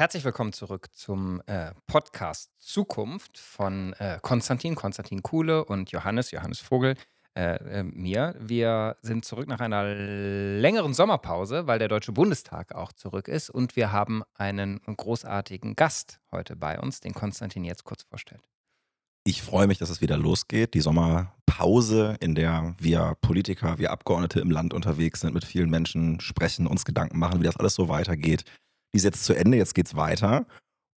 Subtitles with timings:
[0.00, 6.58] Herzlich willkommen zurück zum äh, Podcast Zukunft von äh, Konstantin, Konstantin Kuhle und Johannes, Johannes
[6.58, 6.94] Vogel,
[7.36, 8.34] äh, äh, mir.
[8.40, 13.76] Wir sind zurück nach einer längeren Sommerpause, weil der Deutsche Bundestag auch zurück ist und
[13.76, 18.40] wir haben einen großartigen Gast heute bei uns, den Konstantin jetzt kurz vorstellt.
[19.24, 20.72] Ich freue mich, dass es wieder losgeht.
[20.72, 26.20] Die Sommerpause, in der wir Politiker, wir Abgeordnete im Land unterwegs sind, mit vielen Menschen
[26.20, 28.46] sprechen, uns Gedanken machen, wie das alles so weitergeht.
[28.92, 30.46] Die ist jetzt zu Ende, jetzt geht's weiter.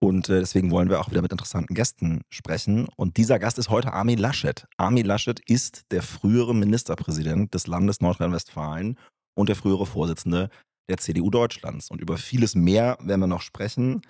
[0.03, 2.89] Und äh, deswegen wollen wir auch wieder mit interessanten Gästen sprechen.
[2.97, 4.67] Und dieser Gast ist heute Armin Laschet.
[4.77, 8.99] Armin Laschet ist der frühere Ministerpräsident des Landes Nordrhein-Westfalen
[9.35, 10.51] und der frühere Vorsitzende
[10.89, 11.89] der CDU Deutschlands.
[11.89, 14.03] Und über vieles mehr werden wir noch sprechen.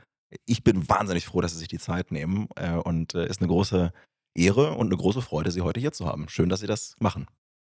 [0.46, 2.48] Ich bin wahnsinnig froh, dass Sie sich die Zeit nehmen.
[2.56, 3.92] Äh, und äh, ist eine große
[4.34, 6.28] Ehre und eine große Freude, Sie heute hier zu haben.
[6.30, 7.26] Schön, dass Sie das machen.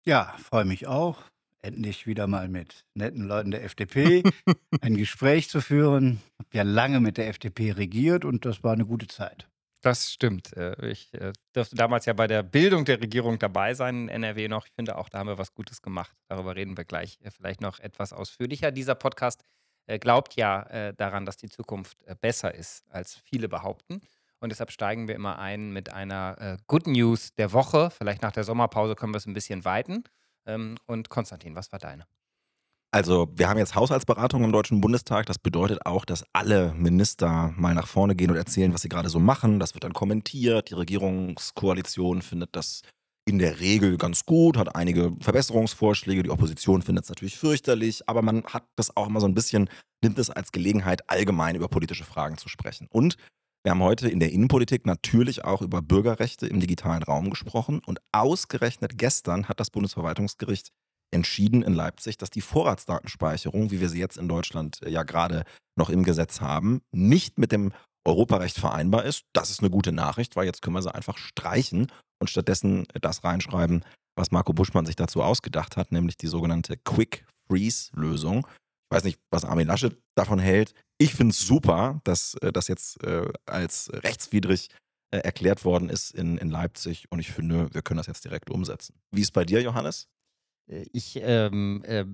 [0.04, 1.22] Ja, freue mich auch,
[1.62, 4.22] endlich wieder mal mit netten Leuten der FDP
[4.80, 6.20] ein Gespräch zu führen.
[6.24, 9.48] Ich habe ja lange mit der FDP regiert und das war eine gute Zeit.
[9.80, 10.56] Das stimmt.
[10.56, 11.12] Äh, ich
[11.52, 14.66] durfte damals ja bei der Bildung der Regierung dabei sein in NRW noch.
[14.66, 16.16] Ich finde auch, da haben wir was Gutes gemacht.
[16.28, 18.72] Darüber reden wir gleich vielleicht noch etwas ausführlicher.
[18.72, 19.44] Dieser Podcast
[19.88, 24.02] äh, glaubt ja äh, daran, dass die Zukunft äh, besser ist, als viele behaupten.
[24.40, 27.90] Und deshalb steigen wir immer ein mit einer äh, Good News der Woche.
[27.90, 30.04] Vielleicht nach der Sommerpause können wir es ein bisschen weiten.
[30.48, 32.06] Ähm, und Konstantin, was war deine?
[32.90, 35.26] Also, wir haben jetzt Haushaltsberatung im Deutschen Bundestag.
[35.26, 39.10] Das bedeutet auch, dass alle Minister mal nach vorne gehen und erzählen, was sie gerade
[39.10, 39.60] so machen.
[39.60, 40.70] Das wird dann kommentiert.
[40.70, 42.80] Die Regierungskoalition findet das
[43.26, 46.22] in der Regel ganz gut, hat einige Verbesserungsvorschläge.
[46.22, 49.68] Die Opposition findet es natürlich fürchterlich, aber man hat das auch immer so ein bisschen,
[50.02, 52.88] nimmt es als Gelegenheit, allgemein über politische Fragen zu sprechen.
[52.90, 53.18] Und
[53.68, 57.82] wir haben heute in der Innenpolitik natürlich auch über Bürgerrechte im digitalen Raum gesprochen.
[57.84, 60.70] Und ausgerechnet gestern hat das Bundesverwaltungsgericht
[61.10, 65.44] entschieden in Leipzig, dass die Vorratsdatenspeicherung, wie wir sie jetzt in Deutschland äh, ja gerade
[65.76, 67.72] noch im Gesetz haben, nicht mit dem
[68.06, 69.24] Europarecht vereinbar ist.
[69.34, 73.22] Das ist eine gute Nachricht, weil jetzt können wir sie einfach streichen und stattdessen das
[73.22, 73.84] reinschreiben,
[74.16, 78.46] was Marco Buschmann sich dazu ausgedacht hat, nämlich die sogenannte Quick Freeze-Lösung.
[78.90, 80.72] Weiß nicht, was Armin Laschet davon hält.
[80.98, 84.70] Ich finde es super, dass äh, das jetzt äh, als rechtswidrig
[85.10, 88.50] äh, erklärt worden ist in, in Leipzig und ich finde, wir können das jetzt direkt
[88.50, 88.94] umsetzen.
[89.10, 90.08] Wie ist es bei dir, Johannes?
[90.92, 92.04] Ich ähm, äh,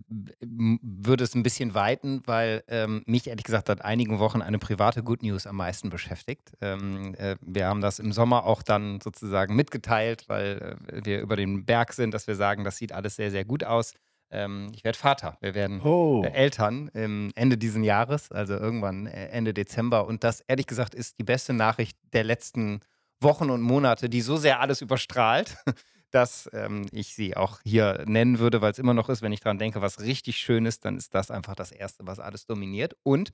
[0.40, 5.02] würde es ein bisschen weiten, weil ähm, mich ehrlich gesagt seit einigen Wochen eine private
[5.02, 6.52] Good News am meisten beschäftigt.
[6.60, 11.34] Ähm, äh, wir haben das im Sommer auch dann sozusagen mitgeteilt, weil äh, wir über
[11.34, 13.94] den Berg sind, dass wir sagen, das sieht alles sehr, sehr gut aus.
[14.34, 15.38] Ähm, ich werde Vater.
[15.40, 16.22] Wir werden oh.
[16.24, 20.06] Äh, Eltern im Ende dieses Jahres, also irgendwann äh, Ende Dezember.
[20.06, 22.80] Und das ehrlich gesagt ist die beste Nachricht der letzten
[23.20, 25.56] Wochen und Monate, die so sehr alles überstrahlt
[26.14, 29.40] dass ähm, ich sie auch hier nennen würde, weil es immer noch ist, wenn ich
[29.40, 32.96] daran denke, was richtig schön ist, dann ist das einfach das Erste, was alles dominiert.
[33.02, 33.32] Und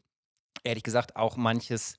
[0.64, 1.98] ehrlich gesagt auch manches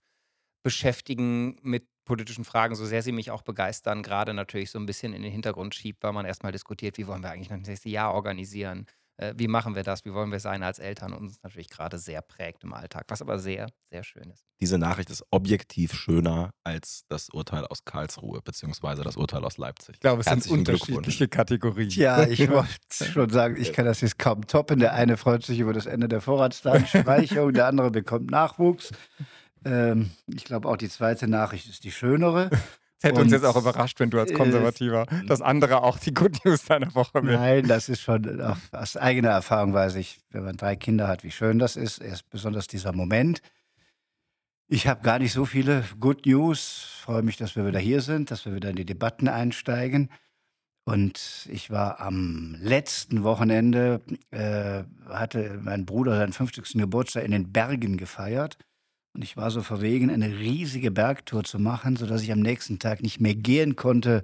[0.64, 5.14] beschäftigen mit politischen Fragen, so sehr sie mich auch begeistern, gerade natürlich so ein bisschen
[5.14, 8.14] in den Hintergrund schiebt, weil man erstmal diskutiert, wie wollen wir eigentlich das nächste Jahr
[8.14, 8.88] organisieren,
[9.22, 11.98] äh, wie machen wir das, wie wollen wir sein als Eltern und uns natürlich gerade
[11.98, 14.44] sehr prägt im Alltag, was aber sehr, sehr schön ist.
[14.60, 19.96] Diese Nachricht ist objektiv schöner als das Urteil aus Karlsruhe, beziehungsweise das Urteil aus Leipzig.
[19.96, 21.90] Ich glaube, es sind unterschiedliche Kategorien.
[21.92, 24.80] Ja, ich wollte schon sagen, ich kann das jetzt kaum toppen.
[24.80, 28.92] Der eine freut sich über das Ende der Vorratsdatenspeicherung, der andere bekommt Nachwuchs.
[29.66, 32.50] Ähm, ich glaube, auch die zweite Nachricht ist die schönere.
[33.04, 36.14] Es hätte uns jetzt auch überrascht, wenn du als Konservativer äh, das andere auch die
[36.14, 37.40] Good News deiner Woche willst.
[37.40, 38.40] Nein, das ist schon
[38.72, 41.98] aus eigener Erfahrung weiß ich, wenn man drei Kinder hat, wie schön das ist.
[41.98, 43.42] Erst besonders dieser Moment.
[44.68, 47.00] Ich habe gar nicht so viele Good News.
[47.02, 50.12] Freue mich, dass wir wieder hier sind, dass wir wieder in die Debatten einsteigen.
[50.84, 56.74] Und ich war am letzten Wochenende, äh, hatte mein Bruder seinen 50.
[56.74, 58.58] Geburtstag in den Bergen gefeiert.
[59.14, 63.02] Und ich war so verwegen, eine riesige Bergtour zu machen, sodass ich am nächsten Tag
[63.02, 64.24] nicht mehr gehen konnte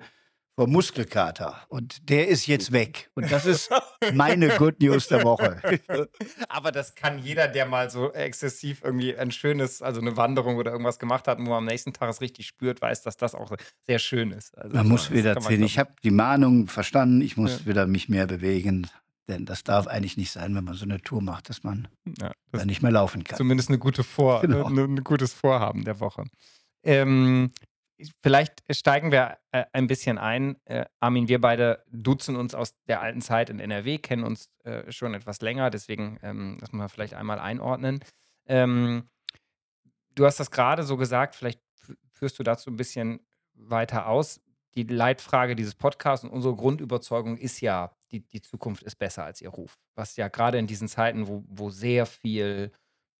[0.58, 1.56] vor Muskelkater.
[1.70, 3.12] Und der ist jetzt weg.
[3.14, 3.70] Und das ist
[4.14, 5.62] meine Good News der Woche.
[6.50, 10.72] Aber das kann jeder, der mal so exzessiv irgendwie ein schönes, also eine Wanderung oder
[10.72, 13.56] irgendwas gemacht hat, wo man am nächsten Tag es richtig spürt, weiß, dass das auch
[13.86, 14.57] sehr schön ist.
[14.57, 15.62] Also man muss wieder ziehen.
[15.62, 17.22] Ich habe die Mahnung verstanden.
[17.22, 17.66] Ich muss ja.
[17.68, 18.88] wieder mich mehr bewegen.
[19.27, 22.31] Denn das darf eigentlich nicht sein, wenn man so eine Tour macht, dass man ja,
[22.51, 23.38] das dann nicht mehr laufen kann.
[23.38, 24.65] Zumindest eine gute Vor genau.
[24.65, 26.24] ein, ein gutes Vorhaben der Woche.
[26.83, 27.51] Ähm,
[28.21, 30.56] vielleicht steigen wir äh, ein bisschen ein.
[30.65, 34.91] Äh, Armin, wir beide duzen uns aus der alten Zeit in NRW, kennen uns äh,
[34.91, 38.00] schon etwas länger, deswegen ähm, das muss man vielleicht einmal einordnen.
[38.45, 39.09] Ähm,
[40.15, 41.62] du hast das gerade so gesagt, vielleicht
[42.12, 43.19] führst du dazu ein bisschen
[43.53, 44.41] weiter aus.
[44.75, 49.42] Die Leitfrage dieses Podcasts und unsere Grundüberzeugung ist ja, die, die Zukunft ist besser als
[49.42, 49.80] ihr Ruf.
[49.95, 52.71] Was ja gerade in diesen Zeiten, wo, wo sehr viel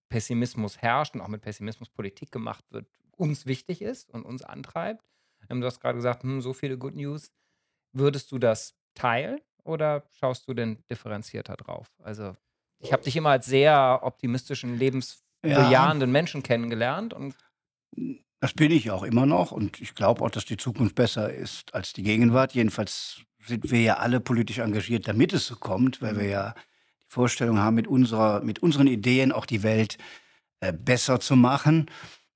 [0.10, 5.04] Pessimismus herrscht und auch mit Pessimismus Politik gemacht wird, uns wichtig ist und uns antreibt.
[5.50, 7.32] Ähm, du hast gerade gesagt, hm, so viele Good News.
[7.94, 11.92] Würdest du das teilen oder schaust du denn differenzierter drauf?
[12.04, 12.36] Also,
[12.80, 17.36] ich habe dich immer als sehr optimistischen, lebensbejahenden Ja, Menschen kennengelernt und
[18.40, 21.74] das bin ich auch immer noch und ich glaube auch, dass die Zukunft besser ist
[21.74, 22.54] als die Gegenwart.
[22.54, 26.54] Jedenfalls sind wir ja alle politisch engagiert, damit es so kommt, weil wir ja
[27.02, 29.98] die Vorstellung haben, mit unserer mit unseren Ideen auch die Welt,
[30.62, 31.90] äh, besser zu machen.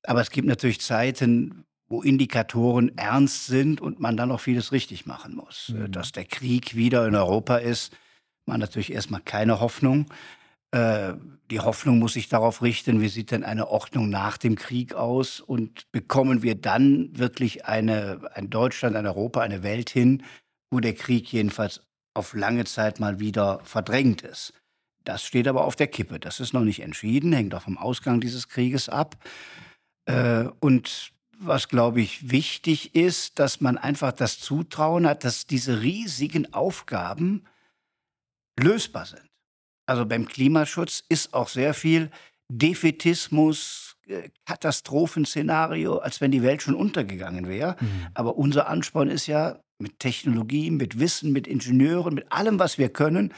[0.04, 5.06] Aber es gibt natürlich Zeiten, wo Indikatoren ernst sind und man dann auch vieles richtig
[5.06, 5.70] machen muss.
[5.76, 5.92] Äh, Mhm.
[5.92, 7.94] dass der Krieg wieder in Europa ist,
[8.46, 10.06] macht natürlich erst mal keine Hoffnung.
[10.72, 11.14] Äh,
[11.52, 15.42] die Hoffnung muss sich darauf richten, wie sieht denn eine Ordnung nach dem Krieg aus
[15.42, 20.24] und bekommen wir dann wirklich eine ein Deutschland, ein Europa, eine Welt hin,
[20.72, 21.82] wo der Krieg jedenfalls
[22.14, 24.54] auf lange Zeit mal wieder verdrängt ist.
[25.04, 26.20] Das steht aber auf der Kippe.
[26.20, 29.18] Das ist noch nicht entschieden, hängt auch vom Ausgang dieses Krieges ab.
[30.06, 35.82] Äh, und was, glaube ich, wichtig ist, dass man einfach das Zutrauen hat, dass diese
[35.82, 37.46] riesigen Aufgaben
[38.60, 39.28] lösbar sind.
[39.88, 42.12] Also beim Klimaschutz ist auch sehr viel
[42.48, 47.76] Defetismus, äh, Katastrophenszenario, als wenn die Welt schon untergegangen wäre.
[47.80, 48.08] Mhm.
[48.14, 52.90] Aber unser Ansporn ist ja mit Technologie, mit Wissen, mit Ingenieuren, mit allem, was wir
[52.90, 53.34] können,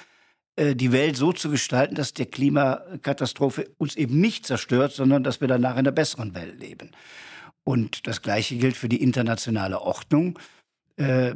[0.56, 5.42] äh, die Welt so zu gestalten, dass der Klimakatastrophe uns eben nicht zerstört, sondern dass
[5.42, 6.92] wir danach in einer besseren Welt leben.
[7.64, 10.38] Und das Gleiche gilt für die internationale Ordnung.
[10.98, 11.36] Äh,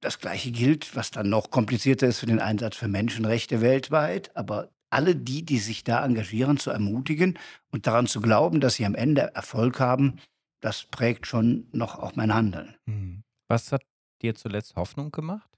[0.00, 4.36] das Gleiche gilt, was dann noch komplizierter ist, für den Einsatz für Menschenrechte weltweit.
[4.36, 7.38] Aber alle die, die sich da engagieren, zu ermutigen
[7.70, 10.18] und daran zu glauben, dass sie am Ende Erfolg haben,
[10.60, 12.76] das prägt schon noch auch mein Handeln.
[12.86, 13.22] Mhm.
[13.48, 13.82] Was hat
[14.22, 15.50] dir zuletzt Hoffnung gemacht?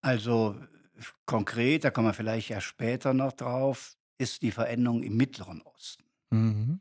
[0.00, 0.56] Also
[1.26, 6.04] konkret, da kommen wir vielleicht ja später noch drauf, ist die Veränderung im Mittleren Osten.
[6.32, 6.78] Mhm.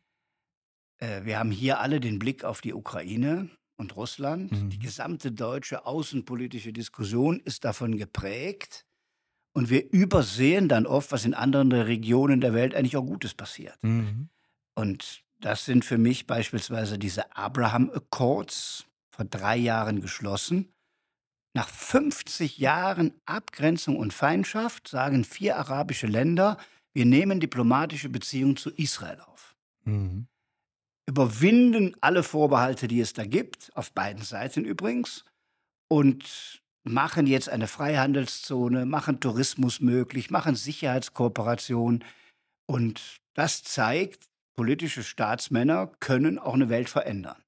[1.00, 4.72] Äh, wir haben hier alle den Blick auf die Ukraine und Russland.
[4.72, 4.80] Die Mhm.
[4.80, 8.86] gesamte deutsche außenpolitische Diskussion ist davon geprägt.
[9.54, 13.80] Und wir übersehen dann oft, was in anderen Regionen der Welt eigentlich auch Gutes passiert.
[13.84, 14.30] Mhm.
[14.76, 20.74] Und das sind für mich beispielsweise diese Abraham Accords, vor drei Jahren geschlossen.
[21.54, 26.58] Nach 50 Jahren Abgrenzung und Feindschaft sagen vier arabische Länder,
[26.94, 29.56] wir nehmen diplomatische Beziehungen zu Israel auf.
[29.84, 30.28] Mhm.
[31.08, 35.24] Überwinden alle Vorbehalte, die es da gibt, auf beiden Seiten übrigens,
[35.90, 42.04] und machen jetzt eine Freihandelszone, machen Tourismus möglich, machen Sicherheitskooperation.
[42.66, 44.28] Und das zeigt,
[44.62, 47.42] politische Staatsmänner können auch eine Welt verändern.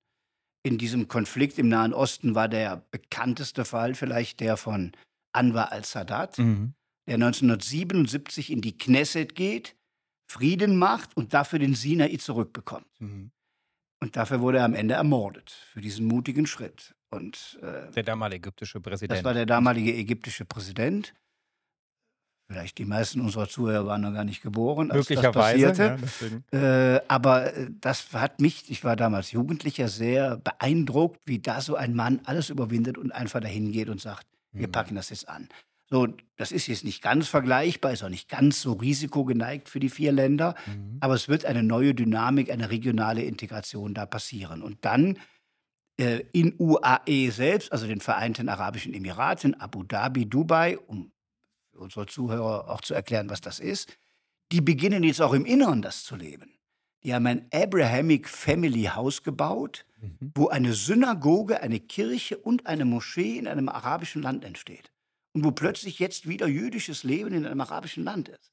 [0.63, 4.91] In diesem Konflikt im Nahen Osten war der bekannteste Fall vielleicht der von
[5.33, 6.73] Anwar al-Sadat, Mhm.
[7.07, 9.75] der 1977 in die Knesset geht,
[10.31, 12.87] Frieden macht und dafür den Sinai zurückbekommt.
[12.99, 13.31] Mhm.
[14.01, 16.95] Und dafür wurde er am Ende ermordet, für diesen mutigen Schritt.
[17.11, 19.23] Und äh, Der damalige ägyptische das Präsident.
[19.23, 21.13] war der damalige ägyptische Präsident.
[22.51, 25.97] Vielleicht die meisten unserer Zuhörer waren noch gar nicht geboren, als das passierte.
[26.51, 26.95] Ja.
[26.95, 31.75] Äh, aber äh, das hat mich, ich war damals Jugendlicher, sehr beeindruckt, wie da so
[31.75, 34.71] ein Mann alles überwindet und einfach dahin geht und sagt, wir Mhm.
[34.71, 35.47] packen das jetzt an.
[35.91, 36.07] So,
[36.37, 40.11] das ist jetzt nicht ganz vergleichbar, ist auch nicht ganz so risikogeneigt für die vier
[40.11, 40.97] Länder, Mhm.
[41.01, 44.63] aber es wird eine neue Dynamik, eine regionale Integration da passieren.
[44.63, 45.17] Und dann
[45.99, 51.11] äh, in UAE selbst, also den Vereinten Arabischen Emiraten, Abu Dhabi, Dubai, um
[51.79, 53.97] unsere Zuhörer auch zu erklären, was das ist,
[54.51, 56.57] die beginnen jetzt auch im Inneren das zu leben.
[57.03, 60.31] Die haben ein Abrahamic Family House gebaut, Mhm.
[60.35, 64.91] wo eine Synagoge, eine Kirche und eine Moschee in einem arabischen Land entsteht.
[65.33, 68.51] Und wo plötzlich jetzt wieder jüdisches Leben in einem arabischen Land ist.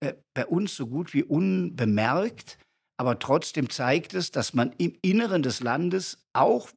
[0.00, 2.58] Äh, bei uns so gut wie unbemerkt,
[2.98, 6.70] aber trotzdem zeigt es, dass man im Inneren des Landes auch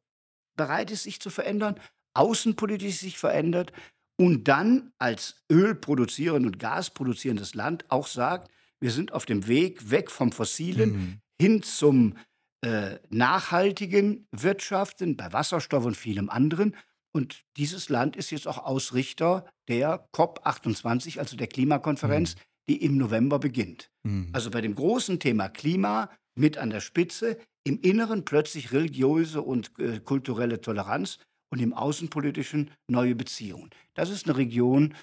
[0.56, 1.80] bereit ist, sich zu verändern,
[2.14, 3.72] außenpolitisch sich verändert
[4.20, 10.10] und dann als ölproduzierendes und gasproduzierendes Land auch sagt, wir sind auf dem Weg weg
[10.10, 11.20] vom Fossilen Mhm.
[11.40, 12.16] hin zum
[12.62, 16.76] äh, nachhaltigen Wirtschaften bei Wasserstoff und vielem anderen.
[17.12, 22.40] Und dieses Land ist jetzt auch Ausrichter der COP28, also der Klimakonferenz, Mhm.
[22.68, 23.90] die im November beginnt.
[24.02, 24.28] Mhm.
[24.34, 29.70] Also bei dem großen Thema Klima mit an der Spitze, im Inneren plötzlich religiöse und
[29.78, 31.18] äh, kulturelle Toleranz
[31.50, 33.70] und im Außenpolitischen neue Beziehungen.
[33.94, 34.94] Das ist eine Region,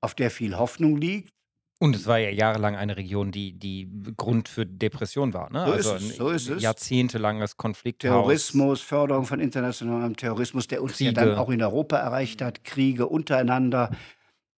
[0.00, 1.32] auf der viel Hoffnung liegt.
[1.80, 5.50] Und es war ja jahrelang eine Region, die, die Grund für Depression war.
[5.50, 5.66] Ne?
[5.66, 6.62] So ist also es, so ist es.
[6.62, 8.10] jahrzehntelanges Konflikthaus.
[8.10, 11.40] Terrorismus, Förderung von internationalem Terrorismus, der uns ja dann Kriege.
[11.40, 13.90] auch in Europa erreicht hat, Kriege untereinander.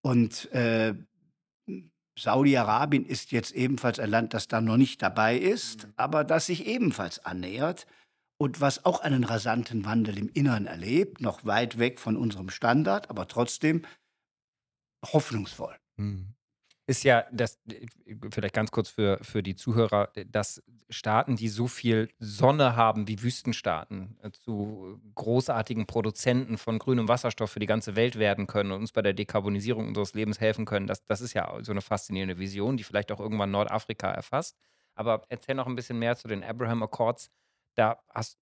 [0.02, 0.94] Und äh,
[2.18, 6.66] Saudi-Arabien ist jetzt ebenfalls ein Land, das da noch nicht dabei ist, aber das sich
[6.66, 7.86] ebenfalls annähert
[8.38, 13.10] und was auch einen rasanten Wandel im Innern erlebt, noch weit weg von unserem Standard,
[13.10, 13.82] aber trotzdem
[15.04, 15.76] hoffnungsvoll.
[15.96, 16.34] Mhm.
[16.88, 17.58] Ist ja das,
[18.30, 23.20] vielleicht ganz kurz für, für die Zuhörer, dass Staaten, die so viel Sonne haben wie
[23.22, 28.82] Wüstenstaaten, äh, zu großartigen Produzenten von grünem Wasserstoff für die ganze Welt werden können und
[28.82, 32.38] uns bei der Dekarbonisierung unseres Lebens helfen können, das, das ist ja so eine faszinierende
[32.38, 34.56] Vision, die vielleicht auch irgendwann Nordafrika erfasst.
[34.94, 37.30] Aber erzähl noch ein bisschen mehr zu den Abraham Accords.
[37.76, 38.38] Da, hast,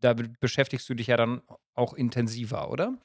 [0.00, 1.42] da beschäftigst du dich ja dann
[1.74, 2.96] auch intensiver, oder?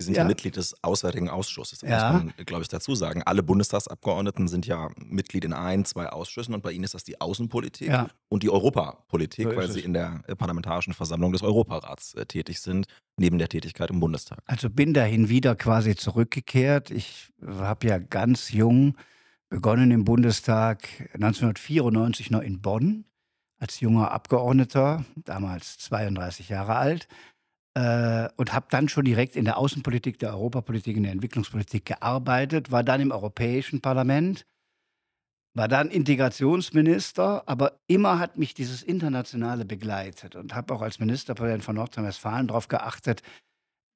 [0.00, 1.80] Sie sind ja, ja Mitglied des Auswärtigen Ausschusses.
[1.80, 2.12] Das ja.
[2.12, 3.22] muss man, glaube ich, dazu sagen.
[3.22, 7.20] Alle Bundestagsabgeordneten sind ja Mitglied in ein, zwei Ausschüssen und bei Ihnen ist das die
[7.20, 8.08] Außenpolitik ja.
[8.28, 12.60] und die Europapolitik, so weil Sie in der äh, Parlamentarischen Versammlung des Europarats äh, tätig
[12.60, 12.86] sind,
[13.18, 14.38] neben der Tätigkeit im Bundestag.
[14.46, 16.90] Also bin dahin wieder quasi zurückgekehrt.
[16.90, 18.96] Ich habe ja ganz jung
[19.50, 23.04] begonnen im Bundestag 1994 noch in Bonn
[23.60, 27.08] als junger Abgeordneter, damals 32 Jahre alt
[27.74, 32.70] äh, und habe dann schon direkt in der Außenpolitik, der Europapolitik, in der Entwicklungspolitik gearbeitet,
[32.70, 34.46] war dann im Europäischen Parlament,
[35.54, 41.64] war dann Integrationsminister, aber immer hat mich dieses Internationale begleitet und habe auch als Ministerpräsident
[41.64, 43.22] von Nordrhein-Westfalen darauf geachtet,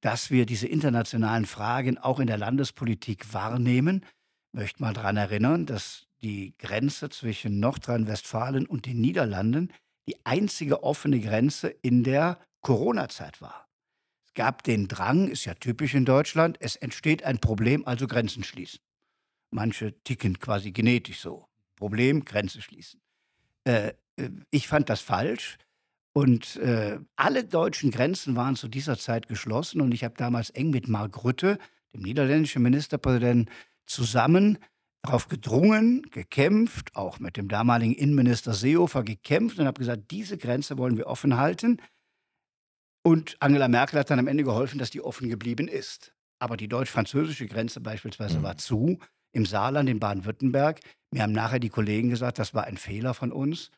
[0.02, 4.04] dass wir diese internationalen Fragen auch in der Landespolitik wahrnehmen.
[4.52, 9.72] Ich möchte mal daran erinnern, dass die Grenze zwischen Nordrhein-Westfalen und den Niederlanden
[10.08, 13.68] die einzige offene Grenze in der Corona-Zeit war.
[14.26, 18.42] Es gab den Drang, ist ja typisch in Deutschland, es entsteht ein Problem, also Grenzen
[18.42, 18.80] schließen.
[19.50, 21.46] Manche ticken quasi genetisch so.
[21.76, 23.00] Problem, Grenze schließen.
[23.64, 25.58] Äh, äh, ich fand das falsch.
[26.12, 29.80] Und äh, alle deutschen Grenzen waren zu dieser Zeit geschlossen.
[29.80, 31.58] Und ich habe damals eng mit Mark Rutte,
[31.92, 33.50] dem niederländischen Ministerpräsidenten,
[33.86, 34.58] zusammen
[35.04, 40.78] darauf gedrungen, gekämpft, auch mit dem damaligen Innenminister Seehofer gekämpft und habe gesagt, diese Grenze
[40.78, 41.80] wollen wir offen halten.
[43.06, 46.14] Und Angela Merkel hat dann am Ende geholfen, dass die offen geblieben ist.
[46.38, 48.58] Aber die deutsch-französische Grenze beispielsweise war mhm.
[48.58, 48.98] zu,
[49.32, 50.80] im Saarland, in Baden-Württemberg.
[51.12, 53.70] Mir haben nachher die Kollegen gesagt, das war ein Fehler von uns.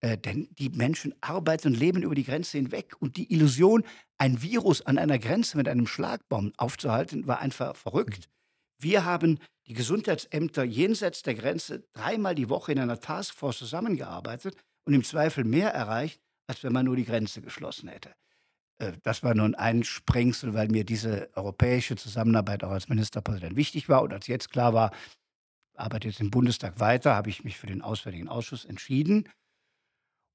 [0.00, 2.94] Äh, denn die Menschen arbeiten und leben über die Grenze hinweg.
[2.98, 3.84] Und die Illusion,
[4.18, 8.28] ein Virus an einer Grenze mit einem Schlagbaum aufzuhalten, war einfach verrückt.
[8.78, 14.94] Wir haben die Gesundheitsämter jenseits der Grenze dreimal die Woche in einer Taskforce zusammengearbeitet und
[14.94, 18.14] im Zweifel mehr erreicht, als wenn man nur die Grenze geschlossen hätte.
[18.78, 23.88] Äh, das war nun ein Sprengsel, weil mir diese europäische Zusammenarbeit auch als Ministerpräsident wichtig
[23.88, 24.02] war.
[24.02, 24.92] Und als jetzt klar war,
[25.76, 29.28] arbeite jetzt im Bundestag weiter, habe ich mich für den Auswärtigen Ausschuss entschieden.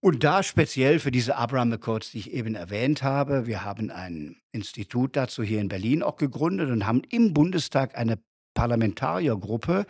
[0.01, 3.47] Und da speziell für diese Abraham Accords, die ich eben erwähnt habe.
[3.47, 8.17] Wir haben ein Institut dazu hier in Berlin auch gegründet und haben im Bundestag eine
[8.59, 9.85] Parlamentariergruppe,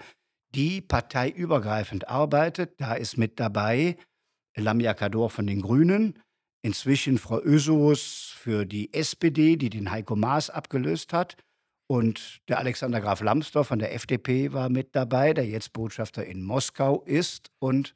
[0.54, 2.80] die parteiübergreifend arbeitet.
[2.80, 3.96] Da ist mit dabei
[4.56, 6.20] Lamia Kador von den Grünen,
[6.62, 11.36] inzwischen Frau Ösus für die SPD, die den Heiko Maas abgelöst hat.
[11.88, 16.44] Und der Alexander Graf Lambsdorff von der FDP war mit dabei, der jetzt Botschafter in
[16.44, 17.50] Moskau ist.
[17.58, 17.96] Und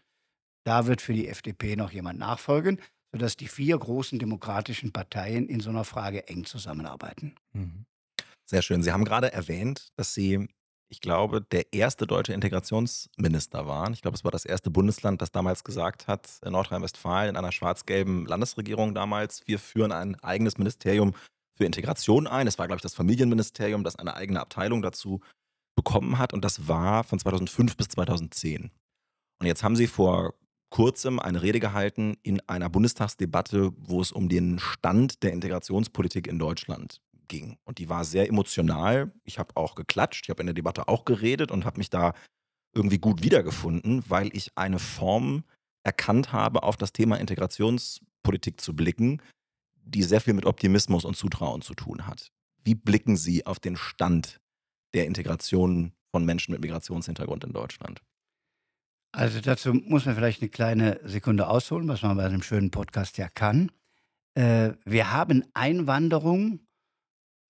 [0.65, 2.80] da wird für die FDP noch jemand nachfolgen,
[3.12, 7.36] sodass die vier großen demokratischen Parteien in so einer Frage eng zusammenarbeiten.
[7.51, 7.86] Mhm.
[8.46, 8.82] Sehr schön.
[8.82, 10.48] Sie haben gerade erwähnt, dass Sie
[10.93, 13.93] ich glaube, der erste deutsche Integrationsminister waren.
[13.93, 17.51] Ich glaube, es war das erste Bundesland, das damals gesagt hat, äh, Nordrhein-Westfalen in einer
[17.51, 21.15] schwarz-gelben Landesregierung damals, wir führen ein eigenes Ministerium
[21.57, 22.45] für Integration ein.
[22.45, 25.19] Es war, glaube ich, das Familienministerium, das eine eigene Abteilung dazu
[25.75, 26.31] bekommen hat.
[26.31, 28.69] Und das war von 2005 bis 2010.
[29.39, 30.35] Und jetzt haben Sie vor
[30.69, 36.38] kurzem eine Rede gehalten in einer Bundestagsdebatte, wo es um den Stand der Integrationspolitik in
[36.38, 37.58] Deutschland ging.
[37.63, 39.12] Und die war sehr emotional.
[39.24, 42.13] Ich habe auch geklatscht, ich habe in der Debatte auch geredet und habe mich da
[42.74, 45.44] irgendwie gut wiedergefunden, weil ich eine Form
[45.84, 49.22] erkannt habe, auf das Thema Integrationspolitik zu blicken,
[49.75, 52.32] die sehr viel mit Optimismus und Zutrauen zu tun hat.
[52.63, 54.39] Wie blicken Sie auf den Stand
[54.94, 58.01] der Integration von Menschen mit Migrationshintergrund in Deutschland?
[59.12, 63.18] Also dazu muss man vielleicht eine kleine Sekunde ausholen, was man bei einem schönen Podcast
[63.18, 63.72] ja kann.
[64.34, 66.62] Äh, wir haben Einwanderung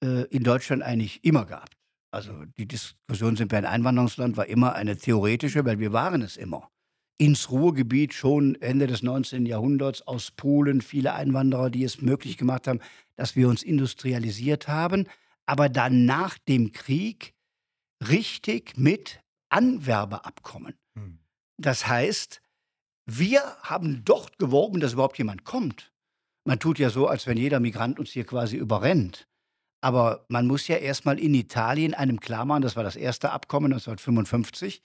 [0.04, 1.78] äh, in Deutschland eigentlich immer gehabt.
[2.12, 6.38] Also die Diskussion, sind wir ein Einwanderungsland, war immer eine theoretische, weil wir waren es
[6.38, 6.70] immer.
[7.18, 9.46] Ins Ruhrgebiet schon Ende des 19.
[9.46, 12.82] Jahrhunderts, aus Polen viele Einwanderer, die es möglich gemacht haben,
[13.16, 15.08] dass wir uns industrialisiert haben.
[15.46, 17.34] Aber dann nach dem Krieg
[18.08, 20.76] richtig mit Anwerbeabkommen.
[20.96, 21.20] Hm.
[21.58, 22.42] Das heißt,
[23.06, 25.92] wir haben dort geworben, dass überhaupt jemand kommt.
[26.46, 29.28] Man tut ja so, als wenn jeder Migrant uns hier quasi überrennt.
[29.84, 33.74] Aber man muss ja erstmal in Italien einem klar machen, das war das erste Abkommen
[33.74, 34.82] 1955,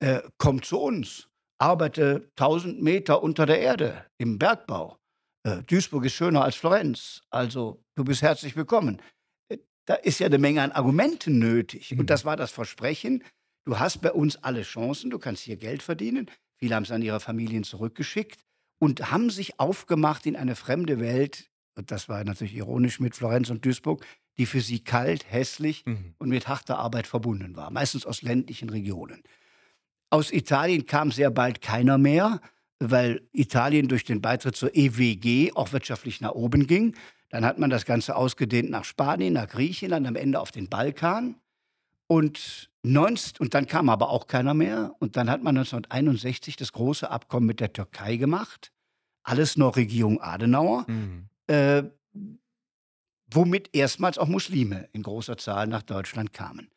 [0.00, 4.96] äh, komm zu uns, arbeite 1000 Meter unter der Erde im Bergbau.
[5.42, 9.02] Äh, Duisburg ist schöner als Florenz, also du bist herzlich willkommen.
[9.50, 11.98] Äh, da ist ja eine Menge an Argumenten nötig.
[11.98, 13.22] Und das war das Versprechen,
[13.66, 16.30] du hast bei uns alle Chancen, du kannst hier Geld verdienen.
[16.58, 18.40] Viele haben es an ihre Familien zurückgeschickt
[18.80, 21.47] und haben sich aufgemacht in eine fremde Welt.
[21.78, 24.04] Und das war natürlich ironisch mit Florenz und Duisburg,
[24.36, 26.14] die für sie kalt, hässlich Mhm.
[26.18, 29.22] und mit harter Arbeit verbunden war, meistens aus ländlichen Regionen.
[30.10, 32.40] Aus Italien kam sehr bald keiner mehr,
[32.80, 36.96] weil Italien durch den Beitritt zur EWG auch wirtschaftlich nach oben ging.
[37.30, 41.36] Dann hat man das Ganze ausgedehnt nach Spanien, nach Griechenland, am Ende auf den Balkan.
[42.08, 44.94] Und, 19, und dann kam aber auch keiner mehr.
[44.98, 48.72] Und dann hat man 1961 das große Abkommen mit der Türkei gemacht.
[49.22, 50.84] Alles noch Regierung Adenauer.
[50.88, 51.28] Mhm.
[51.48, 51.84] Äh,
[53.32, 56.70] womit erstmals auch Muslime in großer Zahl nach Deutschland kamen.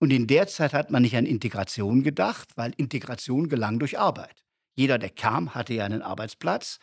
[0.00, 4.44] Und in der Zeit hat man nicht an Integration gedacht, weil Integration gelang durch Arbeit.
[4.76, 6.78] Jeder, der kam, hatte ja einen Arbeitsplatz.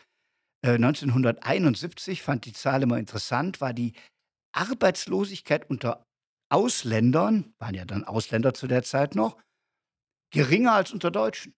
[0.64, 3.92] Äh, 1971 fand die Zahl immer interessant, war die
[4.52, 6.06] Arbeitslosigkeit unter
[6.50, 9.36] Ausländern, waren ja dann Ausländer zu der Zeit noch,
[10.30, 11.54] geringer als unter Deutschen.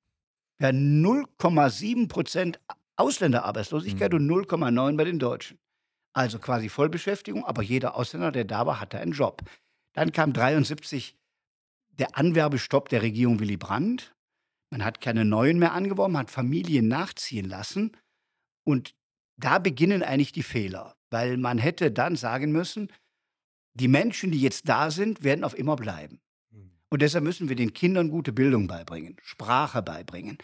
[0.58, 2.60] Wir hatten 0,7 Prozent
[2.96, 4.18] Ausländerarbeitslosigkeit Mhm.
[4.18, 5.58] und 0,9 bei den Deutschen.
[6.14, 9.42] Also quasi Vollbeschäftigung, aber jeder Ausländer, der da war, hatte einen Job.
[9.94, 11.16] Dann kam 73
[11.98, 14.14] der Anwerbestopp der Regierung Willy Brandt.
[14.70, 17.96] Man hat keine neuen mehr angeworben, hat Familien nachziehen lassen.
[18.64, 18.94] Und
[19.36, 22.90] da beginnen eigentlich die Fehler, weil man hätte dann sagen müssen,
[23.74, 26.20] die Menschen, die jetzt da sind, werden auf immer bleiben.
[26.50, 26.70] Mhm.
[26.90, 30.38] Und deshalb müssen wir den Kindern gute Bildung beibringen, Sprache beibringen.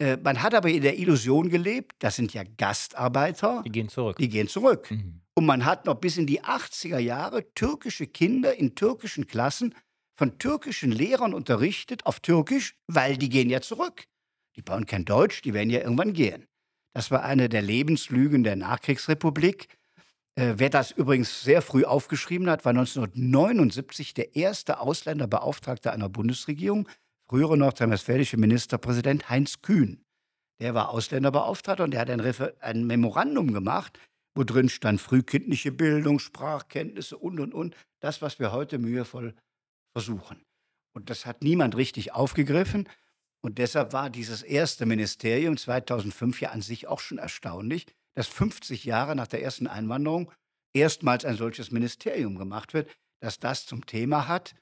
[0.00, 4.16] Äh, man hat aber in der Illusion gelebt, das sind ja Gastarbeiter, Die gehen zurück.
[4.16, 4.90] die gehen zurück.
[4.90, 5.20] Mhm.
[5.34, 9.74] Und man hat noch bis in die 80er Jahre türkische Kinder in türkischen Klassen
[10.16, 14.04] von türkischen Lehrern unterrichtet auf Türkisch, weil die gehen ja zurück.
[14.56, 16.46] Die bauen kein Deutsch, die werden ja irgendwann gehen.
[16.92, 19.68] Das war eine der Lebenslügen der Nachkriegsrepublik.
[20.34, 26.88] Äh, wer das übrigens sehr früh aufgeschrieben hat, war 1979 der erste Ausländerbeauftragte einer Bundesregierung,
[27.30, 30.04] frühere nordrhein-westfälische Ministerpräsident Heinz Kühn.
[30.60, 34.00] Der war Ausländerbeauftragter und der hat ein, Refer ein Memorandum gemacht,
[34.34, 37.76] wo drin stand frühkindliche Bildung, Sprachkenntnisse und, und, und.
[38.00, 39.36] Das, was wir heute mühevoll
[39.92, 40.42] versuchen.
[40.92, 42.88] Und das hat niemand richtig aufgegriffen.
[43.42, 48.84] Und deshalb war dieses erste Ministerium 2005 ja an sich auch schon erstaunlich, dass 50
[48.84, 50.32] Jahre nach der ersten Einwanderung
[50.74, 52.90] erstmals ein solches Ministerium gemacht wird,
[53.20, 54.56] das das zum Thema hat.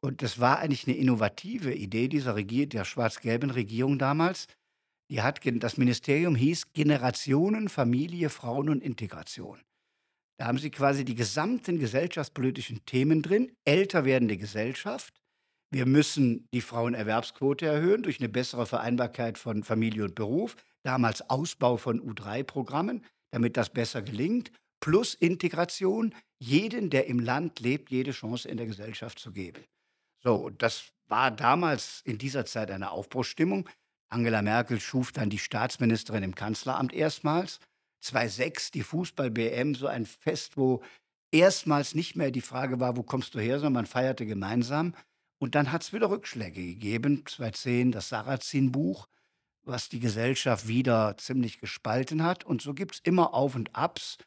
[0.00, 4.46] Und das war eigentlich eine innovative Idee dieser, Regier der schwarz-gelben Regierung damals.
[5.10, 9.60] Die hat, das Ministerium hieß Generationen, Familie, Frauen und Integration.
[10.38, 13.50] Da haben sie quasi die gesamten gesellschaftspolitischen Themen drin.
[13.64, 15.20] Älter werdende Gesellschaft.
[15.70, 20.56] Wir müssen die Frauenerwerbsquote erhöhen durch eine bessere Vereinbarkeit von Familie und Beruf.
[20.84, 24.52] Damals Ausbau von U3-Programmen, damit das besser gelingt.
[24.80, 29.64] Plus Integration, jeden, der im Land lebt, jede Chance in der Gesellschaft zu geben.
[30.28, 33.66] So, das war damals in dieser Zeit eine Aufbruchsstimmung.
[34.10, 37.60] Angela Merkel schuf dann die Staatsministerin im Kanzleramt erstmals.
[38.00, 40.82] 2006 die Fußball-BM, so ein Fest, wo
[41.32, 44.94] erstmals nicht mehr die Frage war, wo kommst du her, sondern man feierte gemeinsam.
[45.38, 47.24] Und dann hat es wieder Rückschläge gegeben.
[47.24, 49.08] 2010 das Sarrazin-Buch,
[49.62, 52.44] was die Gesellschaft wieder ziemlich gespalten hat.
[52.44, 54.18] Und so gibt es immer Auf und Abs.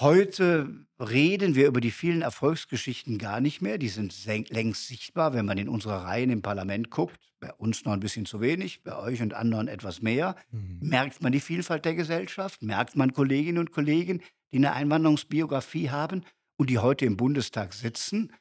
[0.00, 3.78] Heute reden wir über die vielen Erfolgsgeschichten gar nicht mehr.
[3.78, 7.20] Die sind längst sichtbar, wenn man in unsere Reihen im Parlament guckt.
[7.38, 10.34] Bei uns noch ein bisschen zu wenig, bei euch und anderen etwas mehr.
[10.50, 10.80] Mhm.
[10.80, 12.60] Merkt man die Vielfalt der Gesellschaft?
[12.60, 14.20] Merkt man Kolleginnen und Kollegen,
[14.52, 16.24] die eine Einwanderungsbiografie haben
[16.56, 18.32] und die heute im Bundestag sitzen?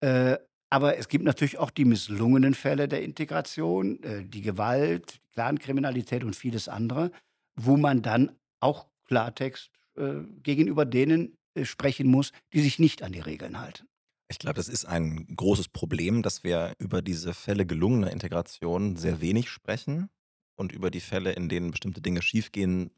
[0.00, 0.36] Äh,
[0.68, 6.34] aber es gibt natürlich auch die misslungenen Fälle der Integration, äh, die Gewalt, Clankriminalität und
[6.34, 7.12] vieles andere,
[7.54, 13.12] wo man dann auch Klartext äh, gegenüber denen äh, sprechen muss, die sich nicht an
[13.12, 13.86] die Regeln halten.
[14.30, 19.20] Ich glaube, das ist ein großes Problem, dass wir über diese Fälle gelungener Integration sehr
[19.20, 20.10] wenig sprechen
[20.54, 22.90] und über die Fälle, in denen bestimmte Dinge schiefgehen,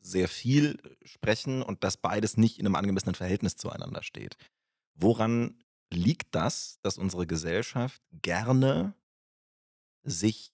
[0.00, 4.36] sehr viel sprechen und dass beides nicht in einem angemessenen Verhältnis zueinander steht.
[4.94, 8.94] Woran liegt das, dass unsere Gesellschaft gerne
[10.04, 10.52] sich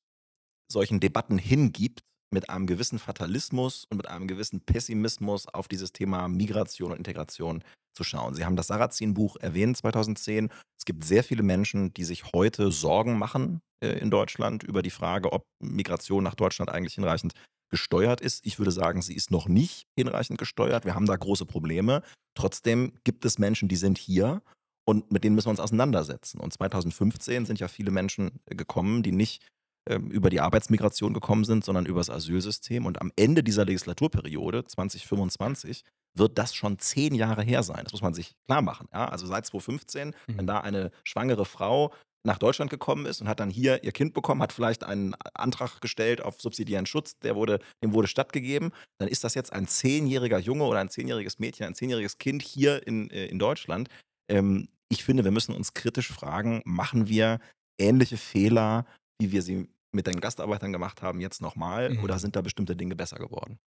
[0.71, 6.29] solchen Debatten hingibt, mit einem gewissen Fatalismus und mit einem gewissen Pessimismus auf dieses Thema
[6.29, 7.63] Migration und Integration
[7.95, 8.35] zu schauen.
[8.35, 10.51] Sie haben das Sarrazin-Buch erwähnt 2010.
[10.79, 14.91] Es gibt sehr viele Menschen, die sich heute Sorgen machen äh, in Deutschland über die
[14.91, 17.33] Frage, ob Migration nach Deutschland eigentlich hinreichend
[17.71, 18.47] gesteuert ist.
[18.47, 20.85] Ich würde sagen, sie ist noch nicht hinreichend gesteuert.
[20.85, 22.03] Wir haben da große Probleme.
[22.35, 24.43] Trotzdem gibt es Menschen, die sind hier
[24.87, 26.41] und mit denen müssen wir uns auseinandersetzen.
[26.41, 29.47] Und 2015 sind ja viele Menschen gekommen, die nicht
[29.89, 32.87] ähm, über die Arbeitsmigration gekommen sind, sondern über das Asylsystem.
[32.87, 37.81] Und am Ende dieser Legislaturperiode, 2025, wird das schon zehn Jahre her sein.
[37.85, 38.89] Das muss man sich klar machen.
[38.93, 39.09] Ja?
[39.09, 40.15] Also seit 2015, mhm.
[40.39, 41.93] wenn da eine schwangere Frau
[42.27, 45.81] nach Deutschland gekommen ist und hat dann hier ihr Kind bekommen, hat vielleicht einen Antrag
[45.81, 50.39] gestellt auf subsidiären Schutz, der wurde, dem wurde stattgegeben, dann ist das jetzt ein zehnjähriger
[50.39, 53.89] Junge oder ein zehnjähriges Mädchen, ein zehnjähriges Kind hier in, äh, in Deutschland.
[54.29, 57.39] Ähm, ich finde, wir müssen uns kritisch fragen, machen wir
[57.79, 58.85] ähnliche Fehler,
[59.21, 61.91] wie wir sie mit den Gastarbeitern gemacht haben, jetzt nochmal?
[61.91, 62.05] Mhm.
[62.05, 63.59] Oder sind da bestimmte Dinge besser geworden?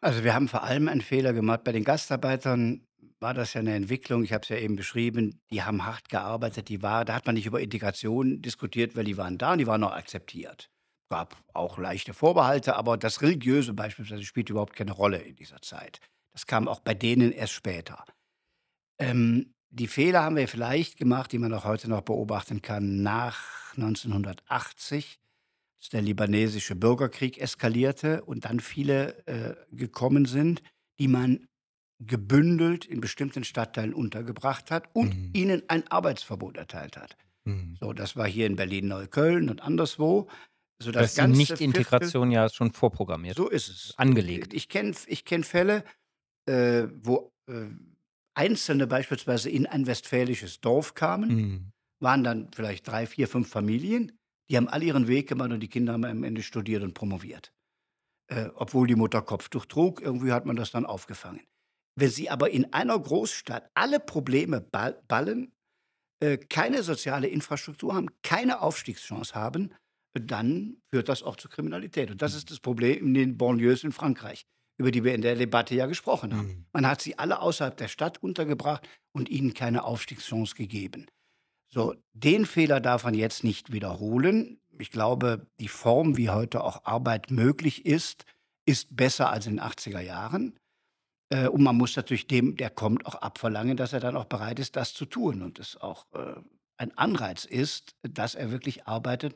[0.00, 1.62] Also wir haben vor allem einen Fehler gemacht.
[1.64, 2.86] Bei den Gastarbeitern
[3.20, 6.68] war das ja eine Entwicklung, ich habe es ja eben beschrieben, die haben hart gearbeitet,
[6.68, 9.66] die war, da hat man nicht über Integration diskutiert, weil die waren da und die
[9.68, 10.68] waren auch akzeptiert.
[11.08, 16.00] Gab auch leichte Vorbehalte, aber das Religiöse beispielsweise spielt überhaupt keine Rolle in dieser Zeit.
[16.32, 18.04] Das kam auch bei denen erst später.
[18.98, 23.61] Ähm, die Fehler haben wir vielleicht gemacht, die man auch heute noch beobachten kann, nach
[23.76, 25.18] 1980,
[25.78, 30.62] als der libanesische Bürgerkrieg eskalierte und dann viele äh, gekommen sind,
[30.98, 31.46] die man
[31.98, 35.30] gebündelt in bestimmten Stadtteilen untergebracht hat und mhm.
[35.34, 37.16] ihnen ein Arbeitsverbot erteilt hat.
[37.44, 37.76] Mhm.
[37.80, 40.28] So, das war hier in Berlin-Neukölln und anderswo.
[40.80, 43.36] So das, das ist Nicht-Integration ja schon vorprogrammiert.
[43.36, 43.94] So ist es.
[43.96, 44.52] Angelegt.
[44.52, 45.84] Ich kenne ich kenn Fälle,
[46.46, 47.66] äh, wo äh,
[48.34, 51.72] Einzelne beispielsweise in ein westfälisches Dorf kamen, mhm.
[52.02, 54.18] Waren dann vielleicht drei, vier, fünf Familien,
[54.50, 57.52] die haben alle ihren Weg gemacht und die Kinder haben am Ende studiert und promoviert.
[58.28, 61.40] Äh, obwohl die Mutter Kopftuch trug, irgendwie hat man das dann aufgefangen.
[61.98, 65.52] Wenn sie aber in einer Großstadt alle Probleme ballen,
[66.20, 69.72] äh, keine soziale Infrastruktur haben, keine Aufstiegschance haben,
[70.14, 72.10] dann führt das auch zur Kriminalität.
[72.10, 74.44] Und das ist das Problem in den Banlieues in Frankreich
[74.78, 76.48] über die wir in der Debatte ja gesprochen haben.
[76.48, 76.66] Mhm.
[76.72, 81.06] Man hat sie alle außerhalb der Stadt untergebracht und ihnen keine Aufstiegschance gegeben.
[81.72, 84.60] So, den Fehler darf man jetzt nicht wiederholen.
[84.78, 88.24] Ich glaube, die Form, wie heute auch Arbeit möglich ist,
[88.66, 90.58] ist besser als in den 80er Jahren.
[91.30, 94.58] Äh, und man muss natürlich dem, der kommt, auch abverlangen, dass er dann auch bereit
[94.58, 96.34] ist, das zu tun und es auch äh,
[96.76, 99.34] ein Anreiz ist, dass er wirklich arbeitet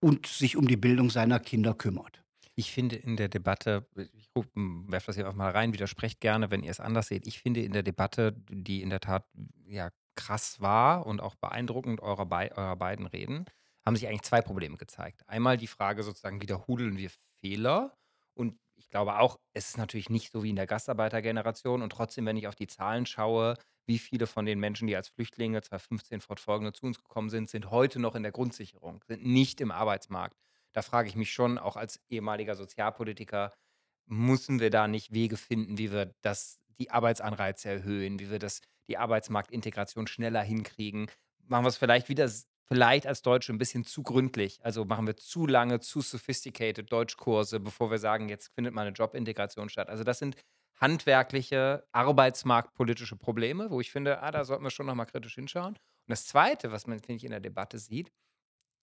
[0.00, 2.24] und sich um die Bildung seiner Kinder kümmert.
[2.56, 6.62] Ich finde in der Debatte, ich werfe das hier auch mal rein, widersprecht gerne, wenn
[6.62, 7.26] ihr es anders seht.
[7.26, 9.26] Ich finde in der Debatte, die in der Tat
[9.66, 13.46] ja krass war und auch beeindruckend eurer, Be eurer beiden Reden,
[13.84, 15.22] haben sich eigentlich zwei Probleme gezeigt.
[15.28, 17.96] Einmal die Frage sozusagen, wiederholen wir Fehler?
[18.34, 21.82] Und ich glaube auch, es ist natürlich nicht so wie in der Gastarbeitergeneration.
[21.82, 23.54] Und trotzdem, wenn ich auf die Zahlen schaue,
[23.86, 27.70] wie viele von den Menschen, die als Flüchtlinge 2015 fortfolgende zu uns gekommen sind, sind
[27.70, 30.36] heute noch in der Grundsicherung, sind nicht im Arbeitsmarkt
[30.76, 33.54] da frage ich mich schon, auch als ehemaliger Sozialpolitiker,
[34.04, 38.60] müssen wir da nicht Wege finden, wie wir das, die Arbeitsanreize erhöhen, wie wir das,
[38.88, 41.10] die Arbeitsmarktintegration schneller hinkriegen?
[41.46, 42.30] Machen wir es vielleicht wieder,
[42.66, 44.58] vielleicht als Deutsche ein bisschen zu gründlich.
[44.64, 48.94] Also machen wir zu lange, zu sophisticated Deutschkurse, bevor wir sagen, jetzt findet mal eine
[48.94, 49.88] Jobintegration statt.
[49.88, 50.36] Also das sind
[50.80, 55.74] handwerkliche, arbeitsmarktpolitische Probleme, wo ich finde, ah, da sollten wir schon nochmal kritisch hinschauen.
[55.74, 58.12] Und das Zweite, was man, finde ich, in der Debatte sieht,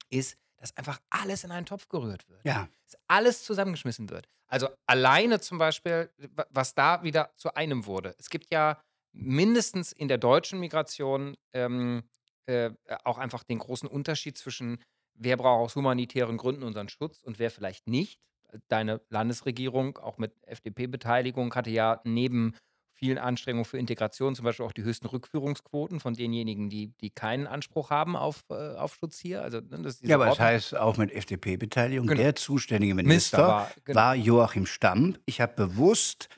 [0.10, 2.46] ist, dass einfach alles in einen Topf gerührt wird.
[2.46, 2.68] Ja.
[2.86, 4.28] Dass alles zusammengeschmissen wird.
[4.48, 6.12] Also alleine zum Beispiel,
[6.50, 8.16] was da wieder zu einem wurde.
[8.18, 8.82] Es gibt ja
[9.14, 12.04] mindestens in der deutschen Migration ähm,
[12.46, 12.72] äh,
[13.04, 14.80] auch einfach den großen Unterschied zwischen,
[15.14, 18.20] wer braucht aus humanitären Gründen unseren Schutz und wer vielleicht nicht.
[18.68, 22.54] Deine Landesregierung, auch mit FDP-Beteiligung, hatte ja neben
[22.92, 27.48] vielen Anstrengungen für Integration, zum Beispiel auch die höchsten Rückführungsquoten von denjenigen, die, die keinen
[27.48, 29.42] Anspruch haben auf, äh, auf Schutz hier.
[29.42, 32.08] Also, ne, ja, aber das heißt auch mit FDP-Beteiligung.
[32.08, 32.22] Genau.
[32.22, 34.00] Der zuständige Minister, Minister war, genau.
[34.00, 35.18] war, Joachim Stamm.
[35.26, 36.30] Ich habe bewusst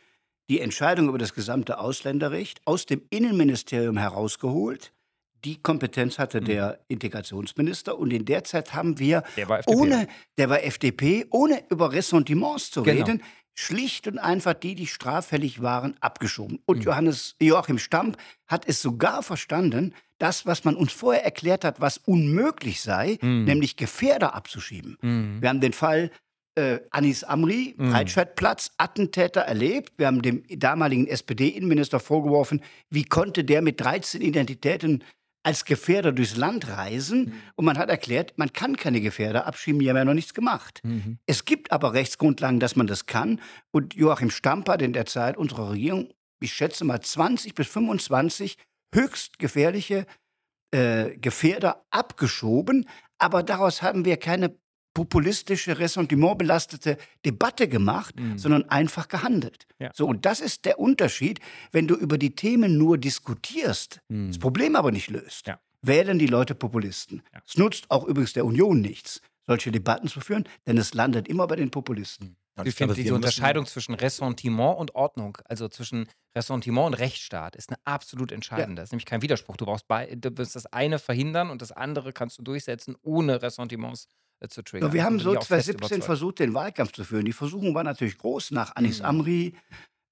[0.49, 4.93] die Entscheidung über das gesamte Ausländerrecht aus dem Innenministerium herausgeholt.
[5.43, 6.45] Die Kompetenz hatte mhm.
[6.45, 11.63] der Integrationsminister und in der Zeit haben wir, der war ohne, der war FDP, ohne
[11.69, 13.05] über Ressentiments zu genau.
[13.05, 16.59] reden, schlicht und einfach die, die straffällig waren, abgeschoben.
[16.65, 16.83] Und mhm.
[16.83, 21.97] Johannes, Joachim Stamp hat es sogar verstanden, das, was man uns vorher erklärt hat, was
[21.97, 23.45] unmöglich sei, mhm.
[23.45, 24.97] nämlich Gefährder abzuschieben.
[25.01, 25.41] Mhm.
[25.41, 26.11] Wir haben den Fall
[26.55, 27.91] äh, Anis Amri, mhm.
[27.91, 29.93] Breitscheidplatz, Attentäter erlebt.
[29.97, 35.03] Wir haben dem damaligen SPD-Innenminister vorgeworfen, wie konnte der mit 13 Identitäten
[35.43, 37.25] als Gefährder durchs Land reisen.
[37.25, 37.33] Mhm.
[37.55, 40.81] Und man hat erklärt, man kann keine Gefährder abschieben, die haben ja noch nichts gemacht.
[40.83, 41.19] Mhm.
[41.27, 43.39] Es gibt aber Rechtsgrundlagen, dass man das kann.
[43.71, 48.57] Und Joachim Stamper hat in der Zeit unserer Regierung, ich schätze mal 20 bis 25
[48.93, 50.05] höchst gefährliche
[50.71, 52.89] äh, Gefährder abgeschoben.
[53.19, 54.55] Aber daraus haben wir keine
[54.95, 58.39] populistische, ressentimentbelastete Debatte gemacht, Mhm.
[58.39, 59.67] sondern einfach gehandelt.
[59.77, 59.91] Ja.
[59.93, 61.39] So, und das ist der Unterschied,
[61.71, 64.29] wenn du über die Themen nur diskutierst, Mhm.
[64.29, 65.45] das Problem aber nicht löst.
[65.47, 65.59] Ja.
[65.83, 67.21] Wählen die Leute Populisten.
[67.33, 67.41] Ja.
[67.45, 71.45] Es nutzt auch übrigens der Union nichts, solche Debatten zu führen, denn es landet immer
[71.45, 72.37] bei den Populisten.
[72.57, 77.69] Und Ich finde diese Unterscheidung zwischen Ressentiment und Ordnung, also zwischen Ressentiment und Rechtsstaat, ist
[77.69, 78.81] eine absolut entscheidende.
[78.81, 79.57] Das ist nämlich kein Widerspruch.
[79.57, 83.41] Du brauchst bei, du wirst das eine verhindern und das andere kannst du durchsetzen, ohne
[83.41, 84.07] Ressentiments
[84.49, 84.89] zu triggern.
[84.89, 86.05] Ja, wir haben bin so ich auch fest 2017 überzeugt.
[86.05, 87.25] versucht, den Wahlkampf zu führen.
[87.25, 89.05] Die Versuchung war natürlich groß nach Anis Mhm.
[89.05, 89.53] Amri,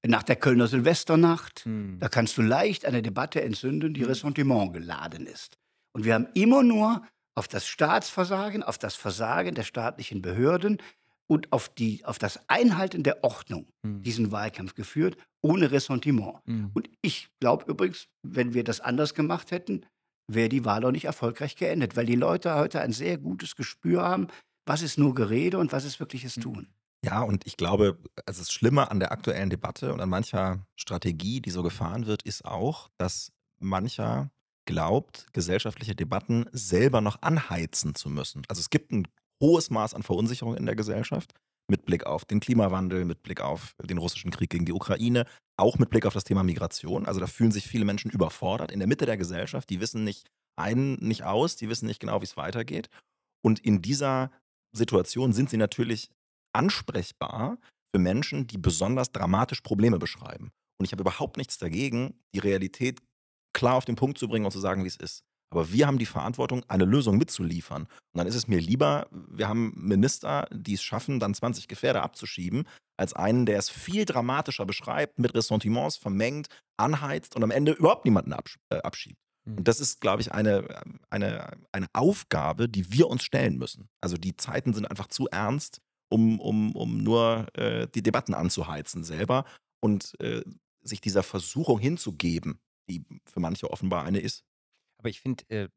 [0.06, 1.62] nach der Kölner Silvesternacht.
[1.66, 1.98] Hm.
[2.00, 4.08] Da kannst du leicht eine Debatte entzünden, die Mhm.
[4.08, 5.58] Ressentiment geladen ist.
[5.94, 7.04] Und wir haben immer nur
[7.36, 10.78] auf das Staatsversagen, auf das Versagen der staatlichen Behörden
[11.28, 14.02] und auf, die, auf das Einhalten der Ordnung Hm.
[14.02, 16.40] diesen Wahlkampf geführt, ohne Ressentiment.
[16.46, 16.72] Hm.
[16.74, 19.86] Und ich glaube übrigens, wenn wir das anders gemacht hätten,
[20.28, 24.04] wäre die Wahl auch nicht erfolgreich geendet, weil die Leute heute ein sehr gutes Gespür
[24.04, 24.28] haben,
[24.66, 26.42] was ist nur Gerede und was ist wirkliches Mhm.
[26.42, 26.74] Tun.
[27.06, 31.42] Ja, und ich glaube, also das Schlimme an der aktuellen Debatte und an mancher Strategie,
[31.42, 34.32] die so gefahren wird, ist auch, dass mancher
[34.66, 38.44] glaubt, gesellschaftliche Debatten selber noch anheizen zu müssen.
[38.48, 39.08] Also es gibt ein
[39.42, 41.34] hohes Maß an Verunsicherung in der Gesellschaft
[41.70, 45.26] mit Blick auf den Klimawandel, mit Blick auf den russischen Krieg gegen die Ukraine,
[45.58, 47.06] auch mit Blick auf das Thema Migration.
[47.06, 49.70] Also da fühlen sich viele Menschen überfordert in der Mitte der Gesellschaft.
[49.70, 52.90] Die wissen nicht ein, nicht aus, die wissen nicht genau, wie es weitergeht.
[53.44, 54.32] Und in dieser
[54.76, 56.10] Situation sind sie natürlich
[56.54, 57.58] ansprechbar
[57.94, 60.52] für Menschen, die besonders dramatisch Probleme beschreiben.
[60.80, 63.02] Und ich habe überhaupt nichts dagegen, die Realität
[63.54, 65.24] klar auf den Punkt zu bringen und zu sagen, wie es ist.
[65.54, 67.84] Aber wir haben die Verantwortung, eine Lösung mitzuliefern.
[67.84, 72.02] Und dann ist es mir lieber, wir haben Minister, die es schaffen, dann 20 Gefährder
[72.02, 77.74] abzuschieben, als einen, der es viel dramatischer beschreibt, mit Ressentiments vermengt, anheizt und am Ende
[77.74, 79.20] überhaupt niemanden absch äh, abschiebt.
[79.46, 79.60] Hm.
[79.60, 80.68] Und das ist, glaube ich, eine,
[81.12, 83.90] eine, eine Aufgabe, die wir uns stellen müssen.
[84.02, 89.04] Also die Zeiten sind einfach zu ernst, um, um, um nur äh, die Debatten anzuheizen
[89.04, 89.46] selber
[89.82, 90.42] und äh,
[90.82, 94.44] sich dieser Versuchung hinzugeben, die für manche offenbar eine ist.
[95.04, 95.68] Aber ich finde, äh,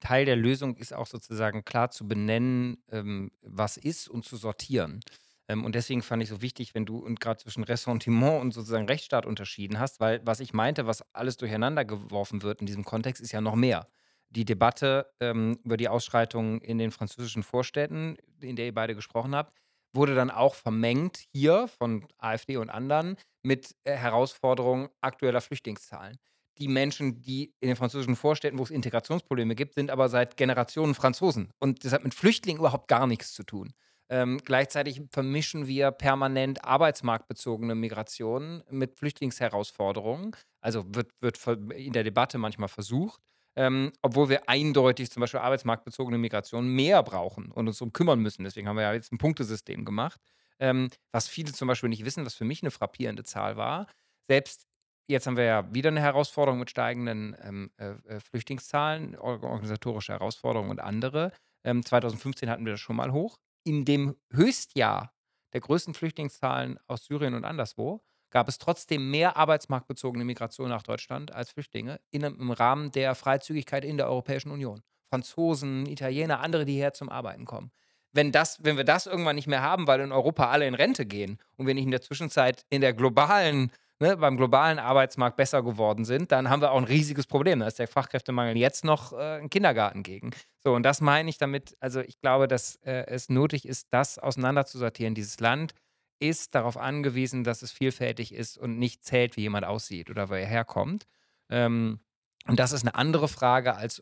[0.00, 4.98] Teil der Lösung ist auch sozusagen klar zu benennen, ähm, was ist und zu sortieren.
[5.46, 8.88] Ähm, und deswegen fand ich so wichtig, wenn du und gerade zwischen Ressentiment und sozusagen
[8.88, 13.22] Rechtsstaat unterschieden hast, weil was ich meinte, was alles durcheinander geworfen wird in diesem Kontext,
[13.22, 13.86] ist ja noch mehr.
[14.30, 19.36] Die Debatte ähm, über die Ausschreitungen in den französischen Vorstädten, in der ihr beide gesprochen
[19.36, 19.56] habt,
[19.92, 26.18] wurde dann auch vermengt hier von AfD und anderen mit äh, Herausforderungen aktueller Flüchtlingszahlen
[26.58, 30.94] die Menschen, die in den französischen Vorstädten, wo es Integrationsprobleme gibt, sind aber seit Generationen
[30.94, 31.50] Franzosen.
[31.58, 33.72] Und das hat mit Flüchtlingen überhaupt gar nichts zu tun.
[34.08, 40.36] Ähm, gleichzeitig vermischen wir permanent arbeitsmarktbezogene Migrationen mit Flüchtlingsherausforderungen.
[40.60, 43.20] Also wird, wird in der Debatte manchmal versucht,
[43.56, 48.44] ähm, obwohl wir eindeutig zum Beispiel arbeitsmarktbezogene Migration mehr brauchen und uns darum kümmern müssen.
[48.44, 50.20] Deswegen haben wir ja jetzt ein Punktesystem gemacht.
[50.58, 53.86] Ähm, was viele zum Beispiel nicht wissen, was für mich eine frappierende Zahl war.
[54.28, 54.66] Selbst
[55.08, 60.12] Jetzt haben wir ja wieder eine Herausforderung mit steigenden ähm, äh, äh, Flüchtlingszahlen, or organisatorische
[60.12, 61.32] Herausforderungen und andere.
[61.64, 63.38] Ähm, 2015 hatten wir das schon mal hoch.
[63.64, 65.12] In dem Höchstjahr
[65.52, 71.32] der größten Flüchtlingszahlen aus Syrien und anderswo gab es trotzdem mehr arbeitsmarktbezogene Migration nach Deutschland
[71.32, 74.82] als Flüchtlinge in, im Rahmen der Freizügigkeit in der Europäischen Union.
[75.08, 77.70] Franzosen, Italiener, andere, die her zum Arbeiten kommen.
[78.12, 81.06] Wenn, das, wenn wir das irgendwann nicht mehr haben, weil in Europa alle in Rente
[81.06, 85.62] gehen und wir nicht in der Zwischenzeit in der globalen ne, beim globalen Arbeitsmarkt besser
[85.62, 87.60] geworden sind, dann haben wir auch ein riesiges Problem.
[87.60, 90.30] Da ist der Fachkräftemangel jetzt noch äh, ein Kindergarten gegen.
[90.62, 94.18] So, und das meine ich damit, also ich glaube, dass äh, es nötig ist, das
[94.18, 95.14] auseinanderzusortieren.
[95.14, 95.74] Dieses Land
[96.18, 100.34] ist darauf angewiesen, dass es vielfältig ist und nicht zählt, wie jemand aussieht oder wo
[100.34, 101.04] er herkommt.
[101.50, 102.00] Ähm,
[102.48, 104.00] und das ist eine andere Frage als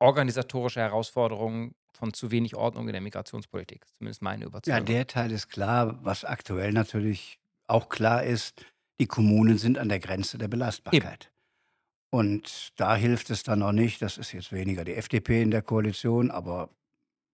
[0.00, 3.84] organisatorische Herausforderungen von zu wenig Ordnung in der Migrationspolitik.
[3.98, 4.86] Zumindest meine Ja, Überzeugung.
[4.86, 5.98] der Teil ist klar.
[6.04, 8.64] Was aktuell natürlich auch klar ist,
[9.00, 11.32] die Kommunen sind an der Grenze der Belastbarkeit.
[12.10, 15.62] Und da hilft es dann auch nicht, das ist jetzt weniger die FDP in der
[15.62, 16.70] Koalition, aber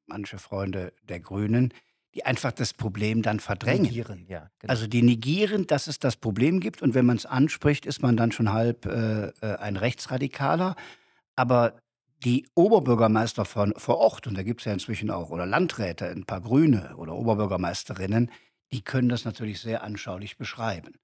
[0.07, 1.73] manche Freunde der Grünen,
[2.15, 3.83] die einfach das Problem dann verdrängen.
[3.83, 4.51] Negieren, ja.
[4.59, 4.71] Genau.
[4.71, 8.17] Also die negieren, dass es das Problem gibt und wenn man es anspricht, ist man
[8.17, 10.77] dann schon halb äh, äh, ein Rechtsradikaler.
[11.35, 11.79] Aber
[12.25, 16.25] die Oberbürgermeister von, vor Ort, und da gibt es ja inzwischen auch, oder Landräte, ein
[16.25, 18.31] paar Grüne oder Oberbürgermeisterinnen,
[18.73, 20.95] die können das natürlich sehr anschaulich beschreiben.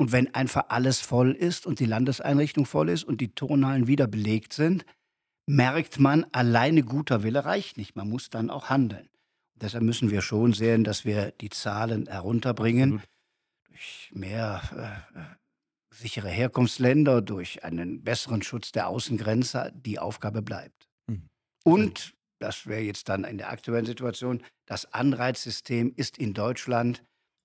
[0.00, 4.06] Und wenn einfach alles voll ist und die Landeseinrichtung voll ist und die Turnhallen wieder
[4.06, 4.86] belegt sind,
[5.46, 7.96] merkt man, alleine guter Wille reicht nicht.
[7.96, 9.10] Man muss dann auch handeln.
[9.52, 13.10] Und deshalb müssen wir schon sehen, dass wir die Zahlen herunterbringen Absolut.
[13.68, 19.70] durch mehr äh, sichere Herkunftsländer, durch einen besseren Schutz der Außengrenze.
[19.74, 20.88] Die Aufgabe bleibt.
[21.08, 21.28] Mhm.
[21.62, 27.02] Und das wäre jetzt dann in der aktuellen Situation, das Anreizsystem ist in Deutschland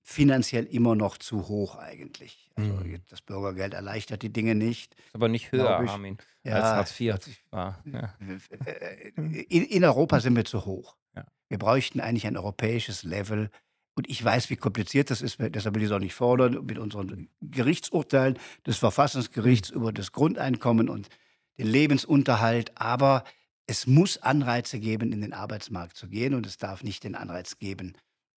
[0.07, 2.51] finanziell immer noch zu hoch eigentlich.
[2.55, 3.01] Also Mhm.
[3.09, 5.89] das Bürgergeld erleichtert die Dinge nicht, aber nicht höher, ich.
[5.89, 7.83] Armin, als Ja, Hartz IV also ich, war.
[7.91, 8.13] Ja.
[9.17, 10.95] in, in Europa sind wir zu hoch.
[11.15, 11.25] Ja.
[11.49, 13.49] Wir bräuchten eigentlich ein europäisches Level.
[13.95, 16.77] Und ich weiß, wie kompliziert das ist, deshalb will ich es auch nicht fordern, mit
[16.77, 18.37] unseren Gerichtsurteilen
[18.67, 21.09] des Verfassungsgerichts über das Grundeinkommen und
[21.57, 22.79] den Lebensunterhalt.
[22.79, 23.23] Aber
[23.65, 26.35] es muss Anreize geben, in den Arbeitsmarkt zu gehen.
[26.35, 27.93] Und es darf nicht den Anreiz geben,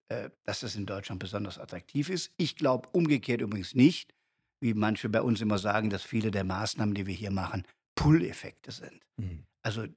[0.09, 2.31] äh, dass es in Deutschland besonders attraktiv ist.
[2.37, 4.13] Ich glaube umgekehrt übrigens nicht,
[4.59, 7.63] wie manche bei uns immer sagen, dass viele der Maßnahmen, die wir hier machen,
[7.95, 8.99] Pull-Effekte sind.
[9.17, 9.45] Mhm.
[9.61, 9.89] Also äh,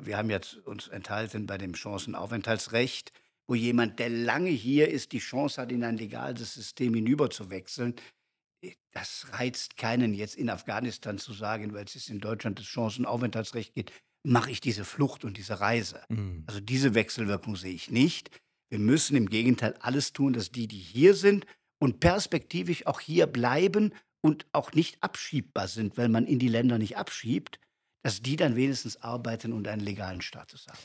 [0.00, 3.12] wir haben jetzt uns enthalten bei dem Chancenaufenthaltsrecht,
[3.48, 7.94] wo jemand, der lange hier ist, die Chance hat, in ein legales System hinüberzuwechseln.
[8.62, 12.66] Äh, Das reizt keinen jetzt in Afghanistan zu sagen, weil es jetzt in Deutschland das
[12.66, 16.02] Chancenaufenthaltsrecht geht, mache ich diese Flucht und diese Reise.
[16.08, 16.44] Mhm.
[16.46, 18.30] Also diese Wechselwirkung sehe ich nicht.
[18.68, 21.46] Wir müssen im Gegenteil alles tun, dass die, die hier sind
[21.78, 26.78] und perspektivisch auch hier bleiben und auch nicht abschiebbar sind, weil man in die Länder
[26.78, 27.60] nicht abschiebt,
[28.02, 30.78] dass die dann wenigstens arbeiten und einen legalen Status haben.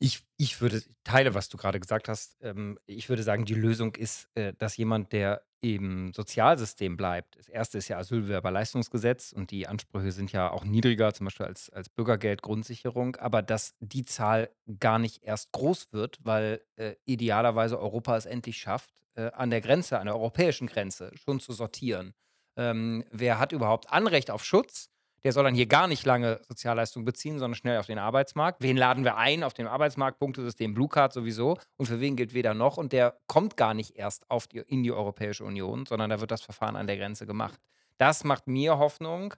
[0.00, 2.36] Ich, ich würde, teile, was du gerade gesagt hast.
[2.40, 7.48] Ähm, ich würde sagen, die Lösung ist, äh, dass jemand, der im Sozialsystem bleibt, das
[7.48, 11.88] erste ist ja Asylbewerberleistungsgesetz und die Ansprüche sind ja auch niedriger, zum Beispiel als, als
[11.88, 18.26] Bürgergeldgrundsicherung, aber dass die Zahl gar nicht erst groß wird, weil äh, idealerweise Europa es
[18.26, 22.14] endlich schafft, äh, an der Grenze, an der europäischen Grenze schon zu sortieren.
[22.56, 24.90] Ähm, wer hat überhaupt Anrecht auf Schutz?
[25.28, 28.62] Der soll dann hier gar nicht lange Sozialleistungen beziehen, sondern schnell auf den Arbeitsmarkt.
[28.62, 30.18] Wen laden wir ein auf dem Arbeitsmarkt?
[30.18, 31.58] Punktesystem Blue Card sowieso.
[31.76, 32.78] Und für wen gilt weder noch?
[32.78, 36.30] Und der kommt gar nicht erst auf die, in die Europäische Union, sondern da wird
[36.30, 37.60] das Verfahren an der Grenze gemacht.
[37.98, 39.34] Das macht mir Hoffnung,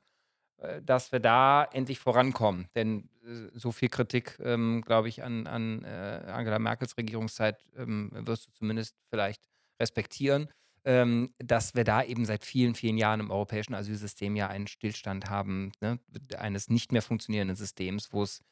[0.59, 2.68] äh, dass wir da endlich vorankommen.
[2.76, 8.12] Denn äh, so viel Kritik, ähm, glaube ich, an, an äh, Angela Merkels Regierungszeit ähm,
[8.12, 9.42] wirst du zumindest vielleicht
[9.81, 10.50] respektieren
[10.84, 15.28] ähm, dass wir da eben seit vielen, vielen Jahren im europäischen Asylsystem ja einen Stillstand
[15.28, 15.98] haben, ne,
[16.36, 18.42] eines nicht mehr funktionierenden Systems, wo es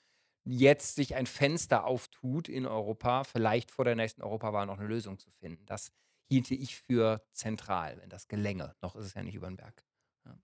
[0.45, 5.19] jetzt sich ein Fenster auftut in Europa, vielleicht vor der nächsten Europawahl noch eine Lösung
[5.19, 5.65] zu finden.
[5.67, 5.93] Das
[6.31, 8.75] hielte ich für zentral, wenn das gelänge.
[8.83, 9.85] Noch ist es ja nicht über den Berg.
[10.27, 10.39] Ja.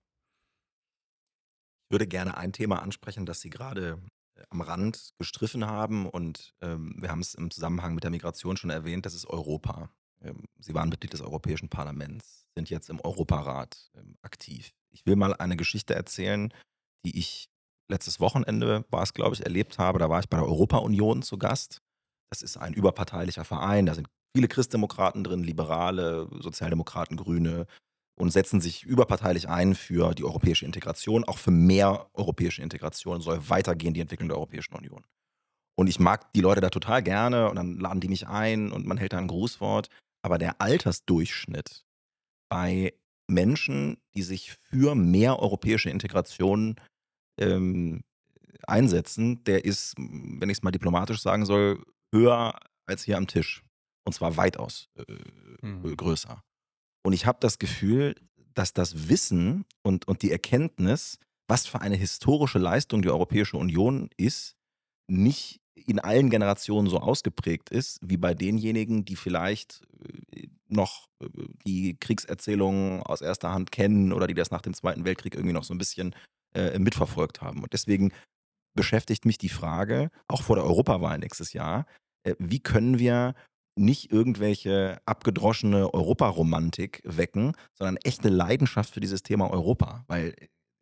[1.86, 4.02] Ich würde gerne ein Thema ansprechen, das Sie gerade
[4.36, 8.56] äh, am Rand gestriffen haben und ähm, wir haben es im Zusammenhang mit der Migration
[8.56, 9.90] schon erwähnt, das ist Europa.
[10.24, 14.72] Ähm, Sie waren Mitglied des Europäischen Parlaments, sind jetzt im Europarat ähm, aktiv.
[14.90, 16.52] Ich will mal eine Geschichte erzählen,
[17.04, 17.48] die ich
[17.90, 19.98] letztes Wochenende, war es glaube ich, erlebt habe.
[19.98, 21.82] Da war ich bei der Europa-Union zu Gast.
[22.30, 27.66] Das ist ein überparteilicher Verein, da sind viele Christdemokraten drin, Liberale, Sozialdemokraten, Grüne
[28.18, 33.48] und setzen sich überparteilich ein für die europäische Integration, auch für mehr europäische Integration, soll
[33.48, 35.04] weitergehen die Entwicklung der Europäischen Union.
[35.76, 38.86] Und ich mag die Leute da total gerne und dann laden die mich ein und
[38.86, 39.88] man hält da ein Grußwort.
[40.24, 41.84] Aber der Altersdurchschnitt
[42.48, 42.94] bei
[43.28, 46.76] Menschen, die sich für mehr europäische Integration
[47.40, 48.02] ähm,
[48.66, 51.82] einsetzen, der ist, wenn ich es mal diplomatisch sagen soll,
[52.14, 53.62] höher als hier am Tisch.
[54.06, 55.04] Und zwar weitaus äh,
[55.64, 55.96] Mhm.
[55.96, 56.42] größer.
[57.06, 58.14] Und ich habe das Gefühl,
[58.54, 64.10] dass das Wissen und, und die Erkenntnis, was für eine historische Leistung die Europäische Union
[64.18, 64.56] ist,
[65.10, 69.82] nicht in allen Generationen so ausgeprägt ist, wie bei denjenigen, die vielleicht
[70.34, 71.28] äh, noch äh,
[71.66, 75.64] die Kriegserzählungen aus erster Hand kennen oder die das nach dem Zweiten Weltkrieg irgendwie noch
[75.64, 76.14] so ein bisschen
[76.54, 77.62] äh, mitverfolgt haben.
[77.62, 78.12] Und deswegen
[78.74, 81.86] beschäftigt mich die Frage, auch vor der Europawahl nächstes Jahr,
[82.24, 83.34] äh, wie können wir
[83.76, 90.34] nicht irgendwelche abgedroschene Europaromantik wecken, sondern echte Leidenschaft für dieses Thema Europa, weil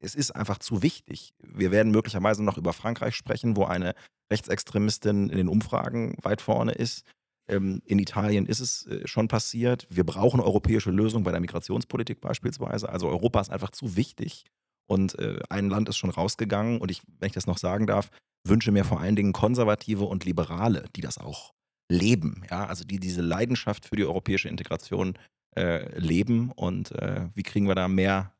[0.02, 1.32] es ist einfach zu wichtig.
[1.38, 3.94] Wir werden möglicherweise noch über Frankreich sprechen, wo eine
[4.30, 7.04] Rechtsextremistin in den Umfragen weit vorne ist.
[7.48, 9.86] Ähm, in Italien ist es äh, schon passiert.
[9.90, 12.88] Wir brauchen europäische Lösungen bei der Migrationspolitik beispielsweise.
[12.88, 14.44] Also Europa ist einfach zu wichtig.
[14.86, 16.80] Und äh, ein Land ist schon rausgegangen.
[16.80, 18.10] Und ich, wenn ich das noch sagen darf,
[18.46, 21.52] wünsche mir vor allen Dingen Konservative und Liberale, die das auch
[21.90, 22.44] leben.
[22.50, 22.66] Ja?
[22.66, 25.16] Also die diese Leidenschaft für die europäische Integration
[25.56, 26.50] äh, leben.
[26.52, 28.34] Und äh, wie kriegen wir da mehr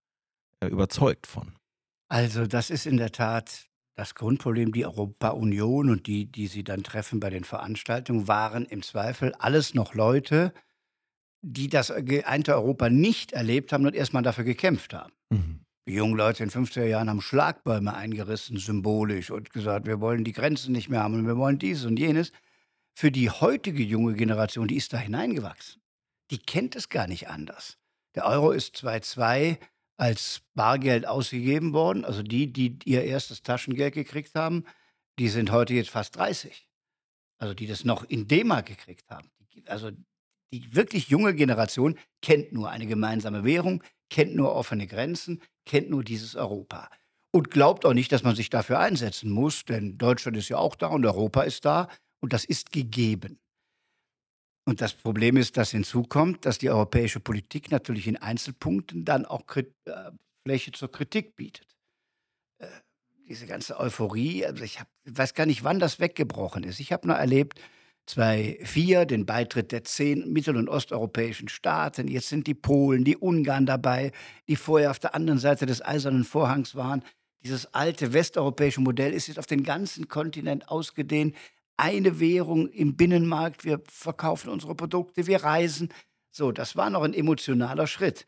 [0.68, 1.54] überzeugt von?
[2.08, 4.72] Also das ist in der Tat das Grundproblem.
[4.72, 9.74] Die Europa-Union und die, die sie dann treffen bei den Veranstaltungen, waren im Zweifel alles
[9.74, 10.52] noch Leute,
[11.42, 15.12] die das geeinte Europa nicht erlebt haben und erstmal dafür gekämpft haben.
[15.30, 15.60] Mhm.
[15.88, 20.22] Die jungen Leute in den 50er Jahren haben Schlagbäume eingerissen, symbolisch, und gesagt, wir wollen
[20.22, 22.30] die Grenzen nicht mehr haben und wir wollen dieses und jenes.
[22.94, 25.82] Für die heutige junge Generation, die ist da hineingewachsen.
[26.30, 27.78] Die kennt es gar nicht anders.
[28.14, 29.58] Der Euro ist 2,2
[29.96, 32.04] als Bargeld ausgegeben worden.
[32.04, 34.64] Also die, die ihr erstes Taschengeld gekriegt haben,
[35.18, 36.68] die sind heute jetzt fast 30.
[37.38, 39.30] also die das noch in D-Mark gekriegt haben.
[39.66, 39.90] Also
[40.52, 46.04] die wirklich junge Generation kennt nur eine gemeinsame Währung, kennt nur offene Grenzen, kennt nur
[46.04, 46.90] dieses Europa.
[47.34, 50.76] Und glaubt auch nicht, dass man sich dafür einsetzen muss, denn Deutschland ist ja auch
[50.76, 51.88] da und Europa ist da
[52.20, 53.40] und das ist gegeben.
[54.64, 59.46] Und das Problem ist, dass hinzukommt, dass die europäische Politik natürlich in Einzelpunkten dann auch
[59.46, 60.10] Krit äh,
[60.44, 61.66] Fläche zur Kritik bietet.
[62.58, 62.66] Äh,
[63.28, 66.80] diese ganze Euphorie, also ich, hab, ich weiß gar nicht, wann das weggebrochen ist.
[66.80, 67.60] Ich habe nur erlebt,
[68.06, 72.08] 2004 den Beitritt der zehn mittel- und osteuropäischen Staaten.
[72.08, 74.12] Jetzt sind die Polen, die Ungarn dabei,
[74.48, 77.04] die vorher auf der anderen Seite des Eisernen Vorhangs waren.
[77.44, 81.34] Dieses alte westeuropäische Modell ist jetzt auf den ganzen Kontinent ausgedehnt.
[81.76, 85.92] Eine Währung im Binnenmarkt, wir verkaufen unsere Produkte, wir reisen.
[86.30, 88.26] So, das war noch ein emotionaler Schritt.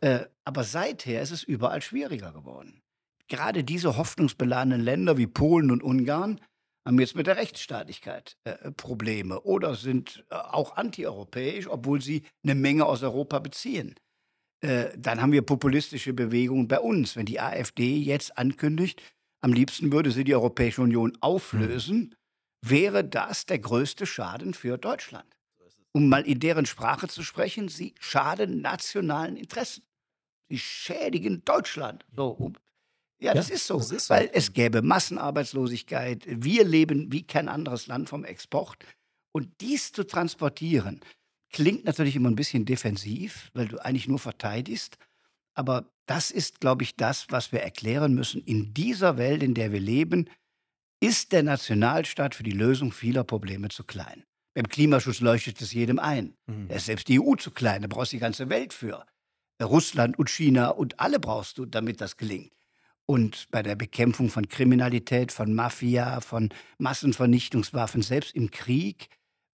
[0.00, 2.82] Äh, aber seither ist es überall schwieriger geworden.
[3.28, 6.40] Gerade diese hoffnungsbeladenen Länder wie Polen und Ungarn
[6.86, 12.54] haben jetzt mit der Rechtsstaatlichkeit äh, Probleme oder sind äh, auch antieuropäisch, obwohl sie eine
[12.54, 13.96] Menge aus Europa beziehen.
[14.60, 17.16] Äh, dann haben wir populistische Bewegungen bei uns.
[17.16, 19.02] Wenn die AfD jetzt ankündigt,
[19.40, 21.22] am liebsten würde sie die Europäische Union hm.
[21.22, 22.14] auflösen,
[22.62, 25.26] wäre das der größte Schaden für Deutschland.
[25.92, 29.82] Um mal in deren Sprache zu sprechen, sie schaden nationalen Interessen.
[30.48, 32.04] Sie schädigen Deutschland.
[32.14, 32.54] So, um
[33.18, 34.14] ja, das ist so, das ist so.
[34.14, 36.24] weil es gäbe Massenarbeitslosigkeit.
[36.26, 38.84] Wir leben wie kein anderes Land vom Export.
[39.32, 41.00] Und dies zu transportieren,
[41.50, 44.98] klingt natürlich immer ein bisschen defensiv, weil du eigentlich nur verteidigst.
[45.54, 48.42] Aber das ist, glaube ich, das, was wir erklären müssen.
[48.42, 50.28] In dieser Welt, in der wir leben,
[51.00, 54.24] ist der Nationalstaat für die Lösung vieler Probleme zu klein.
[54.54, 56.34] Beim Klimaschutz leuchtet es jedem ein.
[56.46, 56.68] Mhm.
[56.68, 59.04] Da ist selbst die EU zu klein, da brauchst du die ganze Welt für.
[59.62, 62.52] Russland und China und alle brauchst du, damit das gelingt.
[63.06, 69.08] Und bei der Bekämpfung von Kriminalität, von Mafia, von Massenvernichtungswaffen, selbst im Krieg,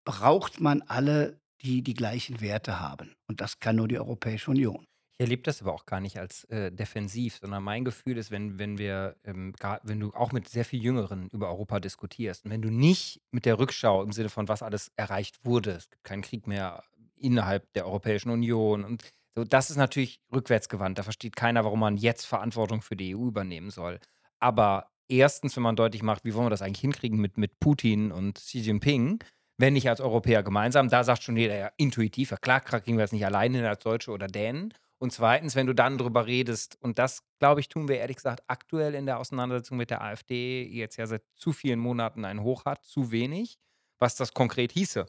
[0.05, 3.15] braucht man alle, die die gleichen Werte haben.
[3.27, 4.87] Und das kann nur die Europäische Union.
[5.21, 8.77] Erlebe das aber auch gar nicht als äh, defensiv, sondern mein Gefühl ist, wenn, wenn
[8.77, 12.61] wir, ähm, gar, wenn du auch mit sehr viel Jüngeren über Europa diskutierst und wenn
[12.61, 16.23] du nicht mit der Rückschau im Sinne von was alles erreicht wurde, es gibt keinen
[16.23, 16.83] Krieg mehr
[17.15, 19.03] innerhalb der Europäischen Union und
[19.35, 20.97] so, das ist natürlich rückwärtsgewandt.
[20.97, 23.99] Da versteht keiner, warum man jetzt Verantwortung für die EU übernehmen soll.
[24.39, 28.11] Aber erstens, wenn man deutlich macht, wie wollen wir das eigentlich hinkriegen mit, mit Putin
[28.11, 29.23] und Xi Jinping,
[29.57, 33.03] wenn nicht als Europäer gemeinsam, da sagt schon jeder ja intuitiv, ja klar, kriegen wir
[33.03, 34.73] das nicht alleine als Deutsche oder Dänen.
[35.01, 38.43] Und zweitens, wenn du dann drüber redest, und das, glaube ich, tun wir ehrlich gesagt
[38.45, 42.65] aktuell in der Auseinandersetzung mit der AfD jetzt ja seit zu vielen Monaten ein Hoch
[42.65, 43.57] hat, zu wenig,
[43.97, 45.07] was das konkret hieße.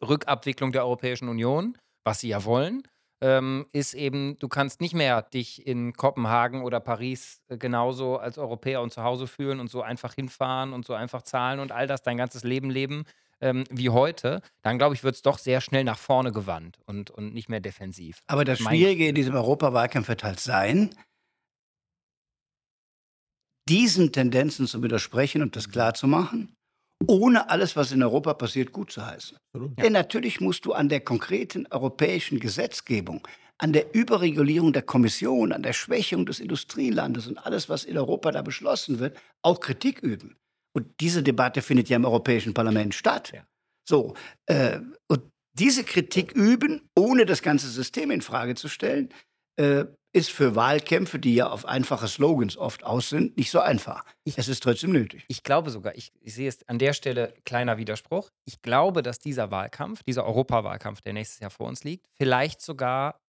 [0.00, 2.84] Rückabwicklung der Europäischen Union, was sie ja wollen,
[3.20, 8.38] ähm, ist eben, du kannst nicht mehr dich in Kopenhagen oder Paris äh, genauso als
[8.38, 11.86] Europäer und zu Hause fühlen und so einfach hinfahren und so einfach zahlen und all
[11.86, 13.04] das dein ganzes Leben leben
[13.40, 17.10] ähm, wie heute, dann glaube ich, wird es doch sehr schnell nach vorne gewandt und,
[17.10, 18.18] und nicht mehr defensiv.
[18.26, 20.90] Aber das Schwierige in diesem Europawahlkampf wird halt sein,
[23.68, 25.72] diesen Tendenzen zu widersprechen und das mhm.
[25.72, 26.56] klarzumachen
[27.06, 29.36] ohne alles, was in Europa passiert, gut zu heißen.
[29.54, 29.60] Ja.
[29.82, 33.26] Denn natürlich musst du an der konkreten europäischen Gesetzgebung,
[33.58, 38.30] an der Überregulierung der Kommission, an der Schwächung des Industrielandes und alles, was in Europa
[38.32, 40.36] da beschlossen wird, auch Kritik üben.
[40.74, 43.32] Und diese Debatte findet ja im Europäischen Parlament statt.
[43.34, 43.46] Ja.
[43.88, 44.14] So,
[44.46, 45.22] äh, und
[45.54, 49.08] diese Kritik üben, ohne das ganze System in Frage zu stellen,
[49.56, 54.02] äh, ist für Wahlkämpfe, die ja auf einfache Slogans oft aus sind, nicht so einfach.
[54.24, 55.24] Ich, es ist trotzdem nötig.
[55.28, 59.18] Ich glaube sogar, ich, ich, sehe es an der Stelle, kleiner Widerspruch, ich glaube, dass
[59.18, 63.20] dieser Wahlkampf, dieser Europawahlkampf, der nächstes Jahr vor uns liegt, vielleicht sogar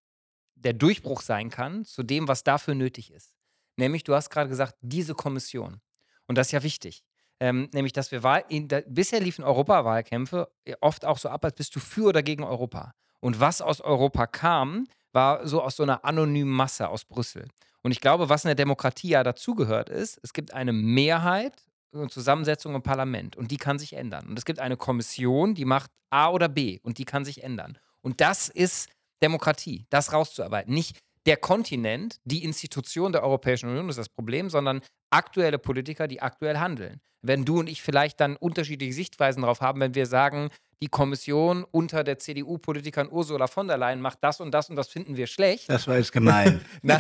[0.55, 3.36] der Durchbruch sein kann zu dem, was dafür nötig ist.
[3.75, 5.82] Nämlich, du hast gerade gesagt, diese Kommission.
[6.25, 7.03] Und das ist ja wichtig.
[7.39, 10.49] Ähm, nämlich, dass wir Wahl, in, da, bisher liefen Europawahlkämpfe
[10.82, 12.93] oft auch so ab, als bist du für oder gegen Europa.
[13.19, 14.88] Und was aus Europa kam,
[15.18, 17.47] war so aus so einer anonymen Masse aus Brüssel.
[17.82, 21.53] Und ich glaube, was in der Demokratie ja dazugehört ist, es gibt eine Mehrheit
[21.91, 24.28] und Zusammensetzung im Parlament und die kann sich ändern.
[24.28, 27.80] Und es gibt eine Kommission, die macht A oder B und die kann sich ändern.
[28.01, 28.91] Und das ist
[29.24, 30.72] Demokratie, das rauszuarbeiten.
[30.72, 36.21] Nicht der Kontinent, die Institution der Europäischen Union ist das Problem, sondern aktuelle Politiker, die
[36.21, 37.01] aktuell handeln.
[37.21, 40.49] Wenn du und ich vielleicht dann unterschiedliche Sichtweisen darauf haben, wenn wir sagen,
[40.82, 44.88] die Kommission unter der CDU-Politikerin Ursula von der Leyen macht das und das und das
[44.88, 45.69] finden wir schlecht.
[45.69, 46.63] Das war jetzt gemein.
[46.84, 46.99] Na,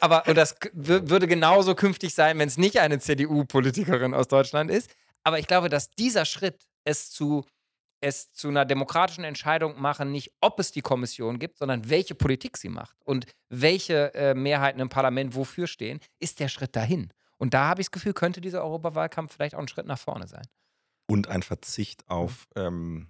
[0.00, 4.90] aber und das würde genauso künftig sein, wenn es nicht eine CDU-Politikerin aus Deutschland ist.
[5.22, 7.44] Aber ich glaube, dass dieser Schritt, es zu,
[8.04, 12.58] es zu einer demokratischen Entscheidung machen, nicht ob es die Kommission gibt, sondern welche Politik
[12.58, 17.12] sie macht und welche äh, Mehrheiten im Parlament wofür stehen, ist der Schritt dahin.
[17.38, 20.28] Und da habe ich das Gefühl, könnte dieser Europawahlkampf vielleicht auch ein Schritt nach vorne
[20.28, 20.46] sein.
[21.06, 23.08] Und ein Verzicht auf ähm,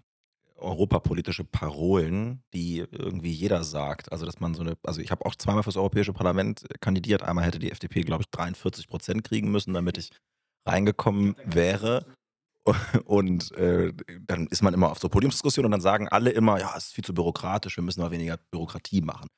[0.57, 4.13] europapolitische Parolen, die irgendwie jeder sagt.
[4.13, 7.23] Also, dass man so eine, also ich habe auch zweimal fürs Europäische Parlament kandidiert.
[7.23, 10.11] Einmal hätte die FDP, glaube ich, 43 Prozent kriegen müssen, damit ich
[10.67, 12.07] reingekommen wäre.
[13.05, 13.93] Und äh,
[14.27, 16.95] dann ist man immer auf so Podiumsdiskussionen und dann sagen alle immer, ja, es ist
[16.95, 19.29] viel zu bürokratisch, wir müssen mal weniger Bürokratie machen.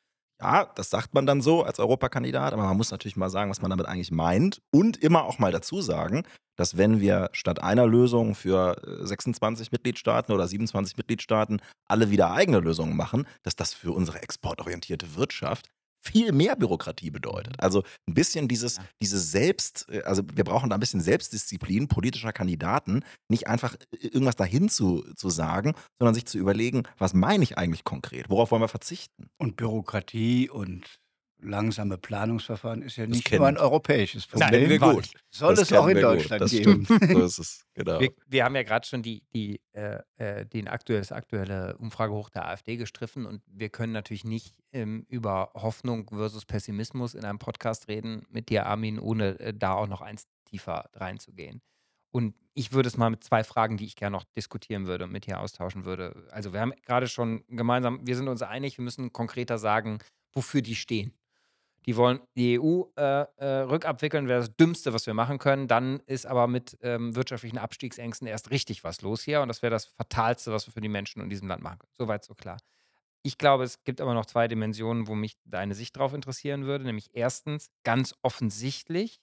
[0.41, 3.63] Ja, das sagt man dann so als Europakandidat, aber man muss natürlich mal sagen, was
[3.63, 6.25] man damit eigentlich meint und immer auch mal dazu sagen,
[6.57, 12.33] dass wenn wir statt einer Lösung für 26 äh, Mitgliedstaaten oder 27 Mitgliedstaaten alle wieder
[12.33, 15.69] eigene Lösungen machen, dass das für unsere exportorientierte Wirtschaft
[16.07, 17.55] viel mehr Bürokratie bedeutet.
[17.59, 22.33] Also ein bisschen dieses, diese Selbst, äh, also wir brauchen da ein bisschen Selbstdisziplin politischer
[22.33, 27.43] Kandidaten, nicht einfach äh, irgendwas dahin zu, zu sagen, sondern sich zu überlegen, was meine
[27.43, 28.31] ich eigentlich konkret?
[28.31, 29.29] Worauf wollen wir verzichten?
[29.39, 31.01] Und Bürokratie und
[31.41, 34.51] langsame Planungsverfahren ist ja nicht nur ein europäisches Problem.
[34.51, 35.11] Nein, wir gut.
[35.31, 36.87] Soll das es auch in Deutschland geben.
[36.87, 38.01] so ist es, genau.
[38.01, 42.31] Wir, wir haben ja gerade schon die, die, äh, äh den aktuell, das aktuelle Umfragehoch
[42.31, 47.39] der AfD gestriffen und wir können natürlich nicht ähm, über Hoffnung versus Pessimismus in einem
[47.39, 51.61] Podcast reden mit dir, Armin, ohne äh, da auch noch eins tiefer reinzugehen.
[52.11, 55.27] Und ich würde es mal mit zwei Fragen, die ich gerne noch diskutieren würde, mit
[55.27, 56.27] dir austauschen würde.
[56.31, 59.99] Also wir haben gerade schon gemeinsam, wir sind uns einig, wir müssen konkreter sagen,
[60.33, 61.13] wofür die stehen.
[61.87, 65.69] Die wollen die EU äh, äh, rückabwickeln, wäre das Dümmste, was wir machen können.
[65.69, 69.41] Dann ist aber mit ähm, wirtschaftlichen Abstiegsängsten erst richtig was los hier.
[69.41, 71.93] Und das wäre das Fatalste, was wir für die Menschen in diesem Land machen können.
[71.97, 72.59] Soweit so klar.
[73.23, 76.85] Ich glaube, es gibt aber noch zwei Dimensionen, wo mich deine Sicht darauf interessieren würde.
[76.85, 79.21] Nämlich erstens, ganz offensichtlich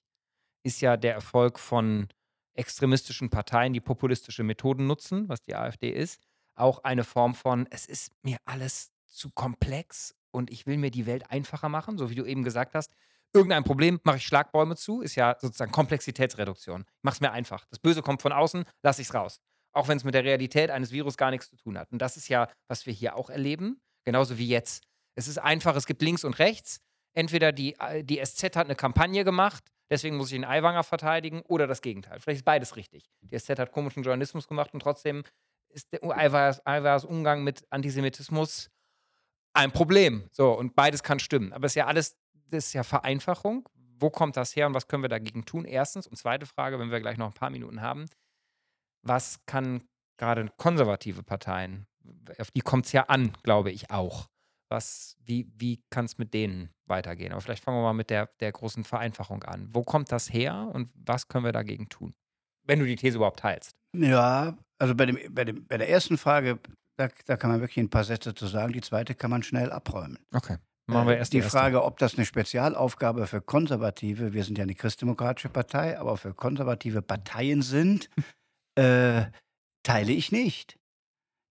[0.63, 2.07] ist ja der Erfolg von
[2.53, 6.21] extremistischen Parteien, die populistische Methoden nutzen, was die AfD ist,
[6.55, 11.05] auch eine Form von, es ist mir alles zu komplex und ich will mir die
[11.05, 12.91] Welt einfacher machen, so wie du eben gesagt hast.
[13.33, 16.85] Irgendein Problem mache ich Schlagbäume zu, ist ja sozusagen Komplexitätsreduktion.
[17.03, 17.65] Es mir einfach.
[17.69, 19.39] Das Böse kommt von außen, lasse ich es raus.
[19.71, 21.91] Auch wenn es mit der Realität eines Virus gar nichts zu tun hat.
[21.91, 24.83] Und das ist ja, was wir hier auch erleben, genauso wie jetzt.
[25.15, 26.79] Es ist einfach, es gibt links und rechts.
[27.13, 31.41] Entweder die, äh, die SZ hat eine Kampagne gemacht, deswegen muss ich den Aiwanger verteidigen,
[31.41, 32.19] oder das Gegenteil.
[32.19, 33.09] Vielleicht ist beides richtig.
[33.21, 35.23] Die SZ hat komischen Journalismus gemacht und trotzdem
[35.69, 38.69] ist der Aiwangers Umgang mit Antisemitismus
[39.53, 40.27] ein Problem.
[40.31, 41.53] So, und beides kann stimmen.
[41.53, 42.17] Aber es ist ja alles,
[42.49, 43.67] das ist ja Vereinfachung.
[43.99, 45.65] Wo kommt das her und was können wir dagegen tun?
[45.65, 46.07] Erstens.
[46.07, 48.05] Und zweite Frage, wenn wir gleich noch ein paar Minuten haben.
[49.01, 49.83] Was kann
[50.17, 51.87] gerade konservative Parteien,
[52.37, 54.27] auf die kommt es ja an, glaube ich auch.
[54.69, 57.31] Was, wie wie kann es mit denen weitergehen?
[57.31, 59.69] Aber vielleicht fangen wir mal mit der, der großen Vereinfachung an.
[59.71, 62.15] Wo kommt das her und was können wir dagegen tun?
[62.63, 63.75] Wenn du die These überhaupt teilst.
[63.95, 66.59] Ja, also bei, dem, bei, dem, bei der ersten Frage
[66.97, 68.73] da, da kann man wirklich ein paar Sätze zu sagen.
[68.73, 70.19] Die zweite kann man schnell abräumen.
[70.33, 70.57] Okay.
[70.85, 74.57] Machen wir äh, erst die, die Frage, ob das eine Spezialaufgabe für Konservative, wir sind
[74.57, 78.09] ja eine christdemokratische Partei, aber für konservative Parteien sind,
[78.75, 79.25] äh,
[79.83, 80.77] teile ich nicht.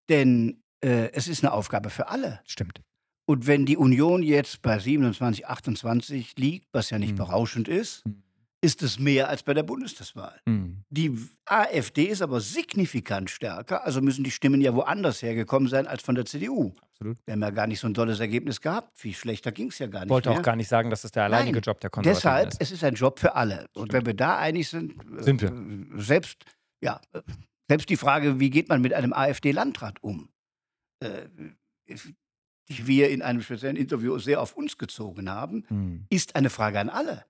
[0.08, 2.40] Denn äh, es ist eine Aufgabe für alle.
[2.44, 2.82] Stimmt.
[3.24, 7.18] Und wenn die Union jetzt bei 27, 28 liegt, was ja nicht mhm.
[7.18, 8.22] berauschend ist, mhm
[8.62, 10.40] ist es mehr als bei der Bundestagswahl.
[10.46, 10.84] Mhm.
[10.88, 16.02] Die AfD ist aber signifikant stärker, also müssen die Stimmen ja woanders hergekommen sein als
[16.02, 16.72] von der CDU.
[16.92, 17.18] Absolut.
[17.26, 18.96] Wir haben ja gar nicht so ein tolles Ergebnis gehabt.
[18.96, 20.06] Viel schlechter ging es ja gar nicht.
[20.06, 20.38] Ich wollte mehr.
[20.38, 21.62] auch gar nicht sagen, dass das der alleinige Nein.
[21.62, 22.62] Job der Konservativen Deshalb, ist.
[22.62, 23.66] es ist ein Job für alle.
[23.74, 23.92] Und Stimmt.
[23.92, 26.00] wenn wir da einig sind, äh, sind wir.
[26.00, 26.44] selbst,
[26.80, 27.00] ja,
[27.68, 30.28] selbst die Frage, wie geht man mit einem AfD-Landrat um,
[31.00, 31.26] äh,
[32.68, 36.06] die wir in einem speziellen Interview sehr auf uns gezogen haben, mhm.
[36.10, 37.24] ist eine Frage an alle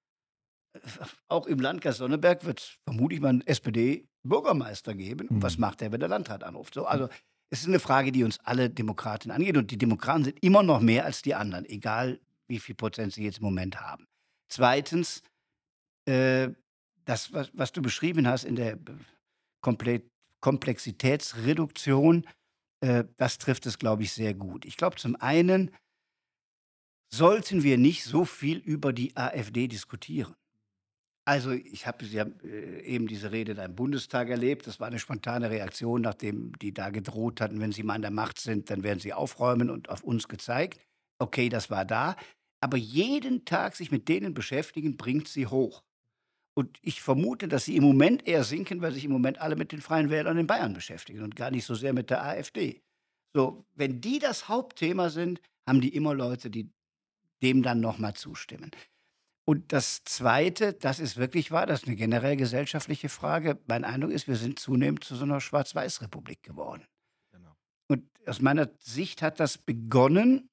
[1.28, 5.28] auch im Landkreis Sonneberg wird es vermutlich mal einen SPD-Bürgermeister geben.
[5.28, 5.62] Und was mhm.
[5.62, 6.74] macht er, wenn der Landrat anruft?
[6.74, 7.08] So, also
[7.50, 9.56] es ist eine Frage, die uns alle Demokraten angeht.
[9.56, 13.24] Und die Demokraten sind immer noch mehr als die anderen, egal wie viel Prozent sie
[13.24, 14.06] jetzt im Moment haben.
[14.48, 15.22] Zweitens,
[16.06, 16.50] äh,
[17.04, 18.78] das, was, was, du beschrieben hast in der
[19.60, 20.02] Komple
[20.40, 22.26] Komplexitätsreduktion,
[22.80, 24.64] äh, das trifft es, glaube ich, sehr gut.
[24.64, 25.70] Ich glaube, zum einen
[27.12, 30.34] sollten wir nicht so viel über die AfD diskutieren.
[31.24, 34.66] Also ich habe haben äh, eben diese Rede da im Bundestag erlebt.
[34.66, 38.10] Das war eine spontane Reaktion, nachdem die da gedroht hatten, wenn sie mal an der
[38.10, 40.80] Macht sind, dann werden sie aufräumen und auf uns gezeigt.
[41.20, 42.16] Okay, das war da.
[42.60, 45.84] Aber jeden Tag sich mit denen beschäftigen, bringt sie hoch.
[46.54, 49.72] Und ich vermute, dass sie im Moment eher sinken, weil sich im Moment alle mit
[49.72, 52.82] den Freien Wählern in Bayern beschäftigen und gar nicht so sehr mit der AfD.
[53.34, 56.70] So, wenn die das Hauptthema sind, haben die immer Leute, die
[57.42, 58.70] dem dann nochmal zustimmen.
[59.44, 63.58] Und das Zweite, das ist wirklich wahr, das ist eine generell gesellschaftliche Frage.
[63.66, 66.86] Mein Eindruck ist, wir sind zunehmend zu so einer Schwarz-Weiß-Republik geworden.
[67.32, 67.56] Genau.
[67.88, 70.48] Und aus meiner Sicht hat das begonnen,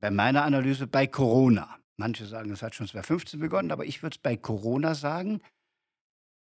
[0.00, 1.78] bei meiner Analyse, bei Corona.
[1.96, 5.40] Manche sagen, es hat schon 2015 begonnen, aber ich würde es bei Corona sagen.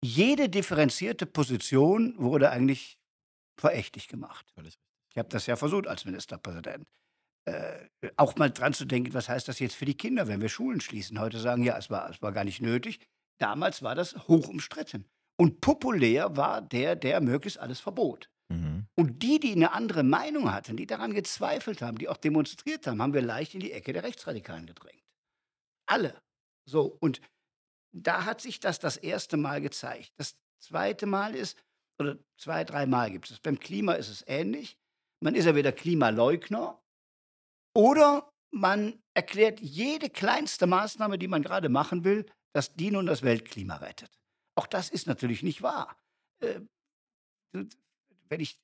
[0.03, 2.99] jede differenzierte Position wurde eigentlich
[3.59, 4.53] verächtlich gemacht.
[5.11, 6.87] Ich habe das ja versucht als Ministerpräsident.
[7.47, 10.49] Äh, auch mal dran zu denken, was heißt das jetzt für die Kinder, wenn wir
[10.49, 11.21] Schulen schließen?
[11.21, 13.01] Heute sagen, ja, es war, es war gar nicht nötig.
[13.39, 15.05] Damals war das hoch umstritten.
[15.37, 18.31] Und populär war der, der möglichst alles verbot.
[18.49, 18.87] Mhm.
[18.95, 23.03] Und die, die eine andere Meinung hatten, die daran gezweifelt haben, die auch demonstriert haben,
[23.03, 25.03] haben wir leicht in die Ecke der Rechtsradikalen gedrängt.
[25.87, 26.23] Alle.
[26.67, 27.21] So, und
[27.93, 30.13] da hat sich das das erste Mal gezeigt.
[30.17, 31.59] Das zweite Mal ist,
[32.01, 33.41] oder zwei, dreimal gibt es.
[33.41, 34.79] Beim Klima ist es ähnlich.
[35.21, 36.81] Man ist ja wieder Klimaleugner
[37.75, 43.23] oder man erklärt jede kleinste Maßnahme, die man gerade machen will, dass die nun das
[43.23, 44.11] Weltklima rettet.
[44.57, 45.97] Auch das ist natürlich nicht wahr.
[46.41, 46.61] Äh,
[47.53, 48.61] wenn ich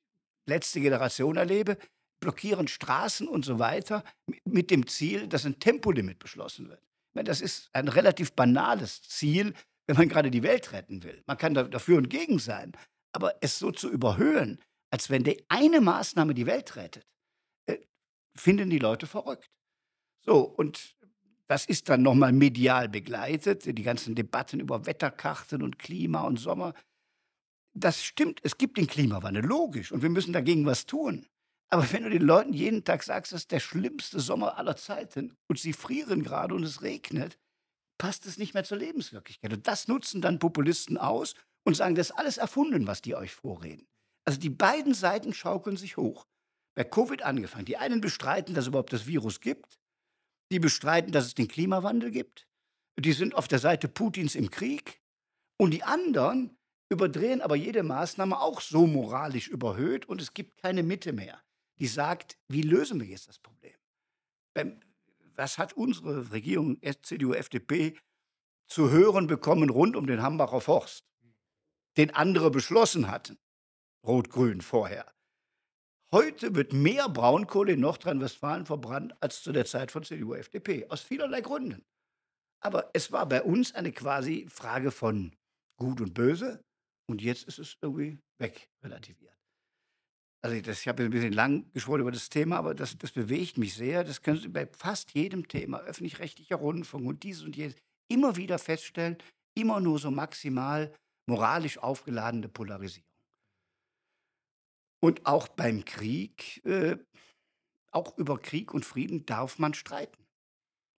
[0.48, 1.76] letzte Generation erlebe,
[2.20, 4.04] blockieren Straßen und so weiter
[4.44, 6.82] mit, dem Ziel, dass ein Tempolimit beschlossen wird.
[7.14, 9.54] Das ist ein relativ banales Ziel,
[9.86, 11.22] wenn man gerade die Welt retten will.
[11.26, 12.72] Man kann da, dafür und gegen sein.
[13.12, 17.04] Aber es so zu überhöhen, als wenn die eine Maßnahme die Welt rettet,
[18.40, 19.50] finden die Leute verrückt.
[20.22, 20.96] So, und
[21.46, 26.74] das ist dann nochmal medial begleitet, die ganzen Debatten über Wetterkarten und Klima und Sommer.
[27.74, 31.26] Das stimmt, es gibt den Klimawandel, logisch, und wir müssen dagegen was tun.
[31.68, 35.36] Aber wenn du den Leuten jeden Tag sagst, das ist der schlimmste Sommer aller Zeiten
[35.48, 37.38] und sie frieren gerade und es regnet,
[37.96, 39.52] passt es nicht mehr zur Lebenswirklichkeit.
[39.52, 41.34] Und das nutzen dann Populisten aus
[41.64, 43.86] und sagen, das ist alles erfunden, was die euch vorreden.
[44.24, 46.26] Also die beiden Seiten schaukeln sich hoch.
[46.74, 47.64] Bei Covid angefangen.
[47.64, 49.80] Die einen bestreiten, dass es überhaupt das Virus gibt.
[50.52, 52.46] Die bestreiten, dass es den Klimawandel gibt.
[52.98, 55.00] Die sind auf der Seite Putins im Krieg.
[55.56, 56.56] Und die anderen
[56.90, 61.40] überdrehen aber jede Maßnahme auch so moralisch überhöht und es gibt keine Mitte mehr,
[61.78, 63.74] die sagt, wie lösen wir jetzt das Problem?
[65.36, 67.96] Was hat unsere Regierung, CDU, FDP,
[68.66, 71.04] zu hören bekommen rund um den Hambacher Forst,
[71.96, 73.38] den andere beschlossen hatten,
[74.04, 75.06] Rot-Grün vorher?
[76.12, 81.02] Heute wird mehr Braunkohle in Nordrhein-Westfalen verbrannt als zu der Zeit von CDU, FDP, aus
[81.02, 81.84] vielerlei Gründen.
[82.60, 85.36] Aber es war bei uns eine quasi Frage von
[85.76, 86.64] Gut und Böse.
[87.08, 89.36] Und jetzt ist es irgendwie weg, relativiert.
[90.42, 93.56] Also das, ich habe ein bisschen lang gesprochen über das Thema, aber das, das bewegt
[93.56, 94.02] mich sehr.
[94.02, 97.76] Das können Sie bei fast jedem Thema, öffentlich-rechtlicher Rundfunk und dieses und jenes,
[98.08, 99.16] immer wieder feststellen,
[99.54, 100.92] immer nur so maximal
[101.28, 103.09] moralisch aufgeladene Polarisierung.
[105.00, 106.98] Und auch beim Krieg, äh,
[107.90, 110.26] auch über Krieg und Frieden darf man streiten.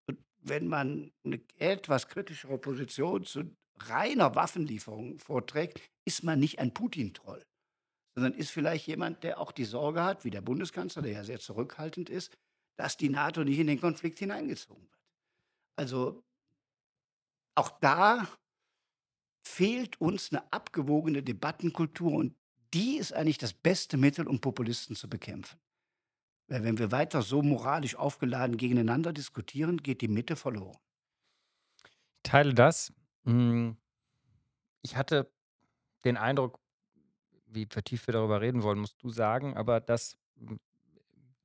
[0.07, 6.75] Und wenn man eine etwas kritischere Position zu reiner Waffenlieferung vorträgt, ist man nicht ein
[6.75, 7.45] Putin-Troll,
[8.15, 11.41] sondern ist vielleicht jemand, der auch die Sorge hat, wie der Bundeskanzler, der ja sehr
[11.41, 12.37] zurückhaltend ist,
[12.77, 15.01] dass die NATO nicht in den Konflikt hineingezogen wird.
[15.77, 16.23] Also
[17.55, 18.27] auch da
[19.47, 22.40] fehlt uns eine abgewogene Debattenkultur und
[22.75, 25.59] die ist eigentlich das beste Mittel, um Populisten zu bekämpfen.
[26.49, 30.79] Weil wenn wir weiter so moralisch aufgeladen gegeneinander diskutieren, geht die Mitte verloren.
[31.85, 32.93] Ich teile das.
[33.25, 33.77] Hm,
[34.83, 35.33] ich hatte
[36.05, 36.59] den Eindruck,
[37.47, 40.17] wie vertieft wir darüber reden wollen, musst du sagen, aber dass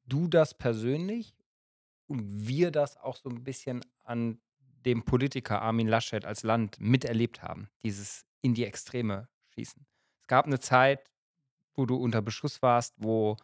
[0.05, 1.36] du das persönlich
[2.07, 4.39] und wir das auch so ein bisschen an
[4.86, 9.86] dem Politiker Armin Laschet als Land miterlebt haben, dieses in die Extreme schießen.
[10.21, 11.11] Es gab eine Zeit,
[11.76, 13.38] wo du unter Beschuss warst, wo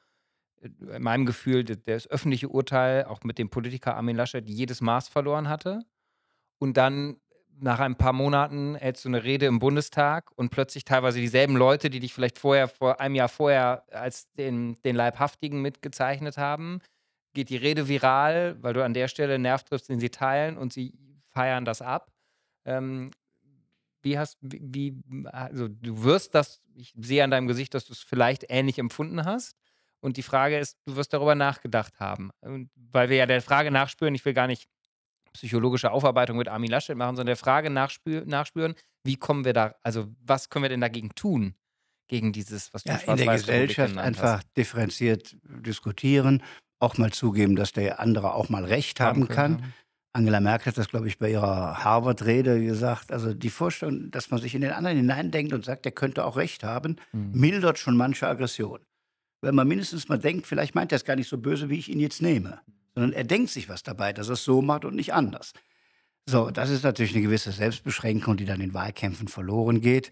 [0.62, 5.08] äh, in meinem Gefühl das öffentliche Urteil auch mit dem Politiker Armin Laschet jedes Maß
[5.10, 5.84] verloren hatte.
[6.60, 7.18] Und dann
[7.60, 11.90] nach ein paar Monaten hältst du eine Rede im Bundestag und plötzlich teilweise dieselben Leute,
[11.90, 16.80] die dich vielleicht vorher, vor einem Jahr vorher als den, den Leibhaftigen mitgezeichnet haben,
[17.34, 20.58] geht die Rede viral, weil du an der Stelle einen Nerv triffst, den sie teilen
[20.58, 20.94] und sie
[21.30, 22.12] feiern das ab.
[22.66, 23.12] Ähm,
[24.02, 24.96] wie hast, wie,
[25.26, 29.26] also du wirst das, ich sehe an deinem Gesicht, dass du es vielleicht ähnlich empfunden
[29.26, 29.56] hast.
[30.00, 32.32] Und die Frage ist, du wirst darüber nachgedacht haben.
[32.42, 34.68] Und weil wir ja der Frage nachspüren, ich will gar nicht
[35.34, 39.76] psychologische Aufarbeitung mit Armin Laschet machen, sondern der Frage nachspür nachspüren, wie kommen wir da,
[39.84, 41.56] also was können wir denn dagegen tun?
[42.08, 44.58] Gegen dieses, was du ja, in der Gesellschaft einfach hast.
[44.58, 46.44] differenziert diskutieren,
[46.80, 49.60] auch mal zugeben, dass der andere auch mal Recht haben, haben kann.
[49.60, 49.66] Ja.
[50.14, 53.12] Angela Merkel hat das, glaube ich, bei ihrer Harvard-Rede gesagt.
[53.12, 56.36] Also die Vorstellung, dass man sich in den anderen hineindenkt und sagt, der könnte auch
[56.36, 57.32] Recht haben, mhm.
[57.34, 58.80] mildert schon manche Aggression.
[59.42, 61.90] Wenn man mindestens mal denkt, vielleicht meint er es gar nicht so böse, wie ich
[61.90, 62.62] ihn jetzt nehme
[62.94, 65.54] sondern er denkt sich was dabei, dass er es so macht und nicht anders.
[66.28, 70.12] So, das ist natürlich eine gewisse Selbstbeschränkung, die dann in Wahlkämpfen verloren geht.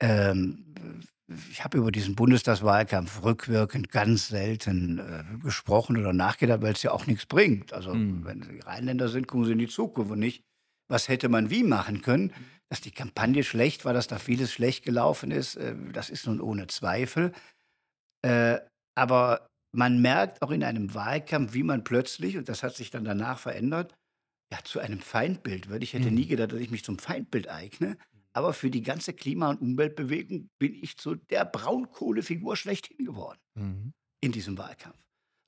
[0.00, 0.64] Ähm,
[1.50, 6.92] ich habe über diesen Bundestagswahlkampf rückwirkend ganz selten äh, gesprochen oder nachgedacht, weil es ja
[6.92, 7.72] auch nichts bringt.
[7.72, 8.24] Also, mhm.
[8.24, 10.42] wenn Sie Rheinländer sind, gucken Sie in die Zukunft und nicht,
[10.88, 12.32] was hätte man wie machen können.
[12.70, 16.40] Dass die Kampagne schlecht war, dass da vieles schlecht gelaufen ist, äh, das ist nun
[16.40, 17.32] ohne Zweifel.
[18.22, 18.58] Äh,
[18.94, 23.04] aber man merkt auch in einem Wahlkampf, wie man plötzlich, und das hat sich dann
[23.04, 23.94] danach verändert,
[24.52, 25.82] ja, zu einem Feindbild wird.
[25.82, 26.28] Ich hätte nie Mhm.
[26.28, 27.96] gedacht, dass ich mich zum Feindbild eigne.
[28.36, 33.92] Aber für die ganze Klima- und Umweltbewegung bin ich zu der Braunkohlefigur schlechthin geworden Mhm.
[34.20, 34.98] in diesem Wahlkampf.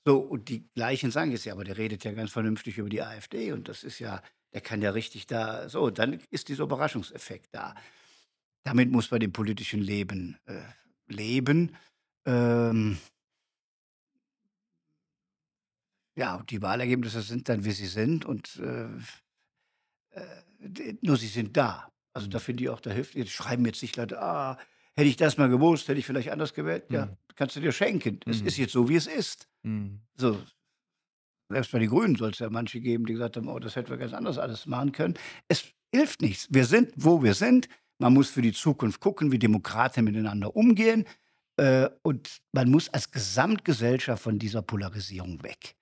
[0.07, 3.01] So, und die gleichen sagen jetzt ja, aber der redet ja ganz vernünftig über die
[3.01, 4.21] AfD und das ist ja,
[4.53, 7.75] der kann ja richtig da, so, dann ist dieser Überraschungseffekt da.
[8.63, 10.61] Damit muss man im politischen Leben äh,
[11.07, 11.75] leben.
[12.25, 12.97] Ähm,
[16.15, 18.87] ja, und die Wahlergebnisse sind dann, wie sie sind und äh,
[20.11, 21.91] äh, nur sie sind da.
[22.17, 22.41] Also da Mhm.
[22.41, 24.57] finde ich auch, da hilft, jetzt schreiben jetzt nicht Leute, ah,
[24.95, 26.85] hätte ich das mal gewusst, hätte ich vielleicht anders gewählt.
[26.89, 27.17] Ja, Mhm.
[27.35, 28.19] kannst du dir schenken.
[28.25, 28.63] Es ist Mhm.
[28.63, 29.47] jetzt so, wie es ist.
[30.15, 30.41] So,
[31.49, 33.89] selbst bei den Grünen soll es ja manche geben, die gesagt haben, oh, das hätten
[33.89, 35.13] wir ganz anders alles machen können.
[35.47, 36.47] Es hilft nichts.
[36.49, 37.69] Wir sind, wo wir sind.
[37.99, 41.05] Man muss für die Zukunft gucken, wie Demokraten miteinander umgehen.
[41.57, 45.75] Äh, und man muss als Gesamtgesellschaft von dieser Polarisierung weg.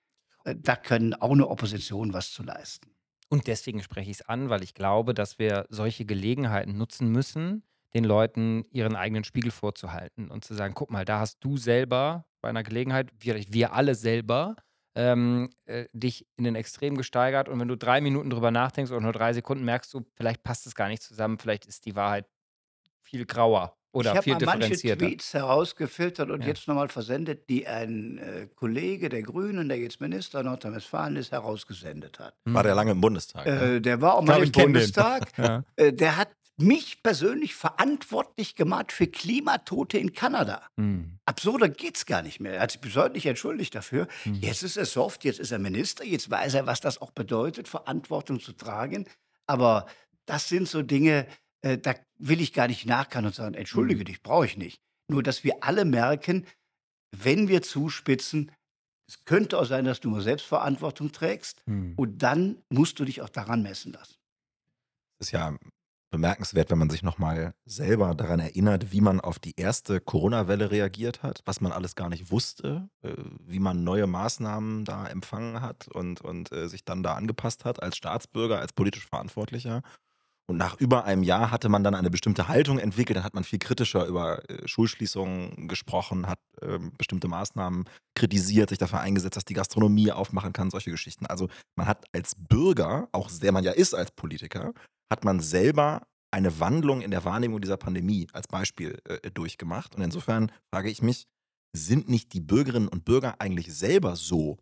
[0.46, 2.92] Äh, da können auch eine Opposition was zu leisten.
[3.30, 7.64] Und deswegen spreche ich es an, weil ich glaube, dass wir solche Gelegenheiten nutzen müssen,
[7.94, 12.26] den Leuten ihren eigenen Spiegel vorzuhalten und zu sagen, guck mal, da hast du selber
[12.42, 14.58] bei einer Gelegenheit, vielleicht wir alle selber,
[14.96, 17.50] ähm, äh, dich in den Extrem gesteigert.
[17.50, 20.68] Und wenn du drei Minuten drüber nachdenkst oder nur drei Sekunden, merkst du, vielleicht passt
[20.68, 22.28] es gar nicht zusammen, vielleicht ist die Wahrheit
[23.02, 24.98] viel grauer Ich oder habe viel mal manche.
[24.98, 26.48] Tweets herausgefiltert und Ja.
[26.48, 32.20] jetzt nochmal versendet, die ein äh, Kollege der Grünen, der jetzt Minister Nordrhein-Westfalen ist, herausgesendet
[32.20, 32.36] hat.
[32.46, 33.46] War der lange im Bundestag?
[33.46, 33.76] ne?
[33.78, 34.52] Äh, der war auch Ich mal im ich.
[34.52, 35.32] Bundestag.
[35.38, 35.64] Ja.
[35.76, 40.62] Äh, der hat mich persönlich verantwortlich gemacht für Klimatote in Kanada.
[40.78, 41.20] Mhm.
[41.26, 42.54] Absurder geht's gar nicht mehr.
[42.56, 44.08] Er hat sich bis heute nicht entschuldigt dafür.
[44.24, 44.36] Mhm.
[44.36, 47.68] Jetzt ist er soft, jetzt ist er Minister, jetzt weiß er, was das auch bedeutet,
[47.68, 49.06] Verantwortung zu tragen.
[49.48, 49.86] Aber
[50.26, 51.28] das sind so Dinge,
[51.66, 54.06] äh, da will ich gar nicht nachkauen und sagen, entschuldige Mhm.
[54.06, 54.80] dich, brauche ich nicht.
[55.10, 56.46] Nur, dass wir alle merken,
[57.16, 58.52] wenn wir zuspitzen,
[59.08, 61.94] es könnte auch sein, dass du nur Selbstverantwortung trägst Mhm.
[61.96, 64.16] und dann musst du dich auch daran messen lassen.
[65.22, 65.56] ist ja
[66.12, 71.24] bemerkenswert, wenn man sich nochmal selber daran erinnert, wie man auf die erste Corona-Welle reagiert
[71.24, 75.88] hat, was man alles gar nicht wusste, äh, wie man neue Maßnahmen da empfangen hat
[75.88, 79.82] und, und äh, sich dann da angepasst hat als Staatsbürger, als politisch Verantwortlicher.
[80.48, 83.44] Und nach über einem Jahr hatte man dann eine bestimmte Haltung entwickelt, dann hat man
[83.44, 87.86] viel kritischer über äh, Schulschließungen gesprochen, hat ähm, bestimmte Maßnahmen
[88.16, 91.26] kritisiert, sich dafür eingesetzt, dass die Gastronomie aufmachen kann, solche Geschichten.
[91.26, 94.74] Also man hat als Bürger, auch der man ja ist als Politiker,
[95.12, 99.96] hat man selber eine Wandlung in der Wahrnehmung dieser Pandemie als Beispiel äh, durchgemacht.
[99.96, 101.26] Und insofern frage ich mich,
[101.76, 104.58] sind nicht die Bürgerinnen und Bürger eigentlich selber so,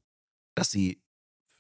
[0.56, 1.02] dass sie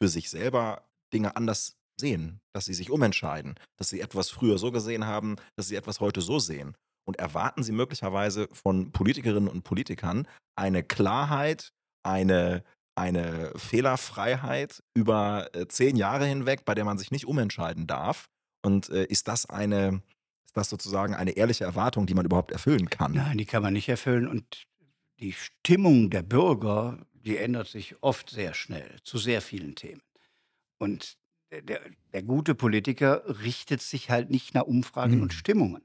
[0.01, 4.72] für sich selber Dinge anders sehen, dass sie sich umentscheiden, dass sie etwas früher so
[4.72, 6.76] gesehen haben, dass sie etwas heute so sehen?
[7.06, 11.74] Und erwarten sie möglicherweise von Politikerinnen und Politikern eine Klarheit,
[12.04, 12.64] eine,
[12.96, 18.30] eine Fehlerfreiheit über äh, zehn Jahre hinweg, bei der man sich nicht umentscheiden darf?
[18.66, 20.02] Und äh, ist das eine,
[20.46, 23.12] ist das sozusagen eine ehrliche Erwartung, die man überhaupt erfüllen kann?
[23.12, 24.28] Nein, die kann man nicht erfüllen.
[24.28, 24.64] Und
[25.20, 30.02] die Stimmung der Bürger, die ändert sich oft sehr schnell zu sehr vielen Themen.
[30.80, 31.18] Und
[31.54, 31.82] der, der,
[32.14, 35.38] der gute Politiker richtet sich halt nicht nach Umfragen und Mhm.
[35.38, 35.84] Stimmungen,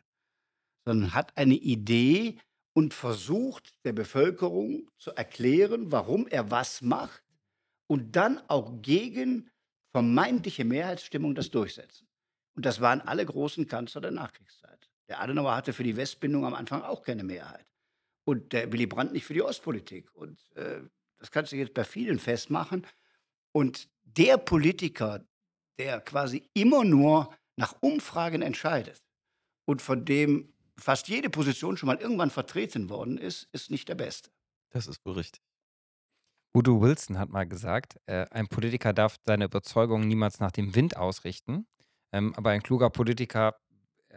[0.85, 2.39] sondern hat eine Idee
[2.73, 7.23] und versucht der Bevölkerung zu erklären, warum er was macht
[7.87, 9.51] und dann auch gegen
[9.91, 12.07] vermeintliche Mehrheitsstimmung das durchsetzen.
[12.55, 14.91] Und das waren alle großen Kanzler der Nachkriegszeit.
[15.09, 17.67] Der Adenauer hatte für die Westbindung am Anfang auch keine Mehrheit.
[18.25, 20.15] Und der Willy Brandt nicht für die Ostpolitik.
[20.15, 20.81] Und äh,
[21.19, 22.87] das kannst du jetzt bei vielen festmachen.
[23.53, 25.25] Und der Politiker,
[25.79, 29.03] der quasi immer nur nach Umfragen entscheidet
[29.65, 33.97] und von dem fast jede Position schon mal irgendwann vertreten worden ist, ist nicht der
[33.97, 34.31] Beste.
[34.71, 35.43] Das ist wohl richtig.
[36.55, 40.97] Udo Wilson hat mal gesagt, äh, ein Politiker darf seine Überzeugungen niemals nach dem Wind
[40.97, 41.67] ausrichten,
[42.13, 43.57] ähm, aber ein kluger Politiker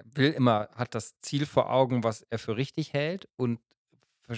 [0.04, 3.60] will immer, hat das Ziel vor Augen, was er für richtig hält und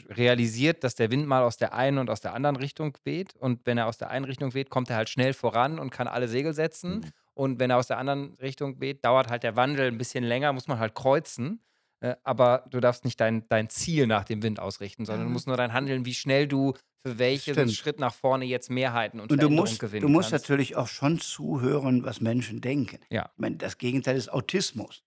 [0.10, 3.62] realisiert, dass der Wind mal aus der einen und aus der anderen Richtung weht und
[3.66, 6.28] wenn er aus der einen Richtung weht, kommt er halt schnell voran und kann alle
[6.28, 7.04] Segel setzen Mhm.
[7.34, 10.54] und wenn er aus der anderen Richtung weht, dauert halt der Wandel ein bisschen länger,
[10.54, 11.62] muss man halt kreuzen.
[12.02, 15.34] Äh, aber du darfst nicht dein, dein Ziel nach dem Wind ausrichten, sondern du Ja.
[15.34, 16.74] musst nur dein Handeln, wie schnell du
[17.06, 17.70] für welchen.
[17.70, 20.46] Schritt nach vorne jetzt Mehrheiten und, Und du musst, gewinnen du musst kannst.
[20.50, 23.00] natürlich auch schon zuhören, was Menschen denken.
[23.10, 23.30] Ja.
[23.34, 25.04] Ich meine, das Gegenteil ist Autismus.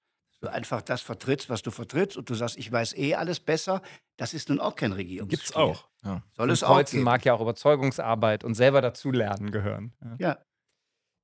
[0.46, 3.82] Du einfach das vertrittst, was du vertrittst und du sagst, ich weiß eh alles besser,
[4.16, 5.38] das ist nun auch kein Regierungsstil.
[5.38, 5.88] Gibt's auch.
[6.04, 6.22] Ja.
[6.36, 7.04] Soll Und es auch Kreuzen geben.
[7.04, 9.92] mag ja auch Überzeugungsarbeit und selber dazulernen gehören.
[10.02, 10.16] Ja.
[10.18, 10.38] Ja,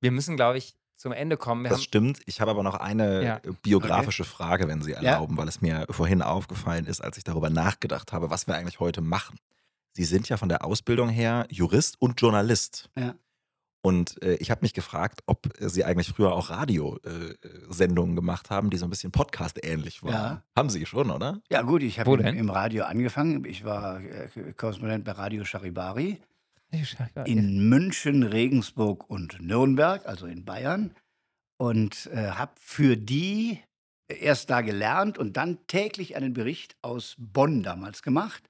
[0.01, 1.63] Wir müssen, glaube ich, zum Ende kommen.
[1.63, 2.21] Wir Das haben, stimmt.
[2.27, 3.37] Ich habe aber noch eine Ja.
[3.39, 4.99] äh, biografische Frage, wenn Sie Ja.
[4.99, 8.81] erlauben, weil es mir vorhin aufgefallen ist, als ich darüber nachgedacht habe, was wir eigentlich
[8.81, 9.39] heute machen.
[9.95, 12.89] Sie sind ja von der Ausbildung her Jurist und Journalist.
[12.97, 13.15] Ja.
[13.85, 18.71] Und äh, ich habe mich gefragt, ob äh, Sie eigentlich früher auch Radiosendungen gemacht haben,
[18.71, 20.13] die so ein bisschen Podcast-ähnlich waren.
[20.13, 20.43] Ja.
[20.57, 21.41] Haben Sie schon, oder?
[21.51, 23.45] Ja gut, ich habe im, Radio angefangen.
[23.45, 26.21] Ich war äh, Korrespondent bei Radio Charibari
[27.27, 30.95] in München, Regensburg und Nürnberg, also in Bayern.
[31.59, 33.61] Und äh, habe für die
[34.09, 38.49] erst da gelernt und dann täglich einen Bericht aus Bonn damals gemacht.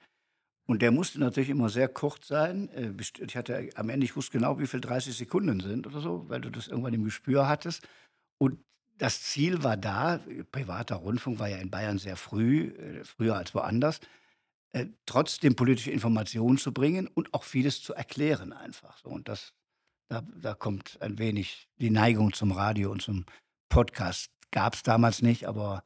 [0.66, 2.68] Und der musste natürlich immer sehr kurz sein.
[2.70, 6.28] Äh, Ich hatte am Ende, ich wusste genau, wie viel 30 Sekunden sind oder so,
[6.28, 7.86] weil du das irgendwann im Gespür hattest.
[8.38, 8.58] Und
[8.98, 10.20] das Ziel war da,
[10.52, 14.00] privater Rundfunk war ja in Bayern sehr früh, äh, früher als woanders,
[14.72, 18.96] äh, trotzdem politische Informationen zu bringen und auch vieles zu erklären einfach.
[18.98, 19.08] So.
[19.08, 19.52] Und das,
[20.08, 23.26] da, da kommt ein wenig die Neigung zum Radio und zum
[23.68, 24.30] Podcast.
[24.50, 25.82] Gab es damals nicht, aber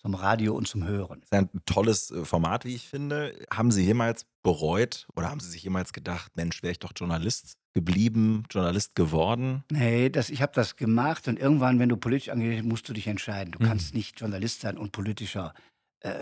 [0.00, 1.20] zum Radio und zum Hören.
[1.30, 3.34] Das ist ein tolles äh, Format, wie ich finde.
[3.52, 7.56] Haben Sie jemals bereut oder haben Sie sich jemals gedacht, Mensch, wäre ich doch Journalist
[7.74, 9.62] geblieben, Journalist geworden?
[9.70, 12.92] Nee, das, ich habe das gemacht und irgendwann, wenn du politisch engagiert bist, musst du
[12.94, 13.52] dich entscheiden.
[13.52, 13.68] Du Mhm.
[13.68, 15.54] kannst nicht Journalist sein und politischer
[16.00, 16.14] äh,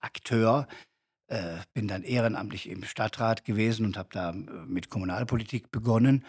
[0.00, 0.66] Akteur.
[1.28, 4.34] Äh, bin dann ehrenamtlich im Stadtrat gewesen und habe da äh,
[4.66, 6.26] mit Kommunalpolitik begonnen.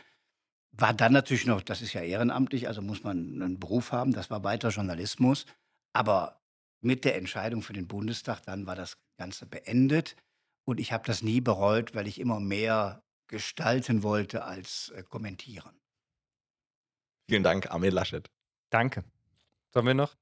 [0.72, 4.30] War dann natürlich noch, das ist ja ehrenamtlich, also muss man einen Beruf haben, das
[4.32, 5.46] war weiter Journalismus.
[5.92, 6.40] Aber
[6.84, 10.16] mit der Entscheidung für den Bundestag, dann war das Ganze beendet.
[10.66, 15.80] Und ich habe das nie bereut, weil ich immer mehr gestalten wollte als äh, kommentieren.
[17.30, 18.30] Vielen Dank, Armin Laschet.
[18.70, 19.04] Danke.
[19.74, 20.16] Sollen wir noch?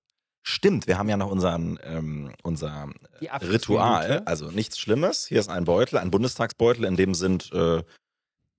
[0.43, 2.89] Stimmt, wir haben ja noch unseren, ähm, unser
[3.19, 3.27] äh.
[3.45, 4.23] Ritual.
[4.25, 5.27] Also nichts Schlimmes.
[5.27, 7.83] Hier ist ein Beutel, ein Bundestagsbeutel, in dem sind äh,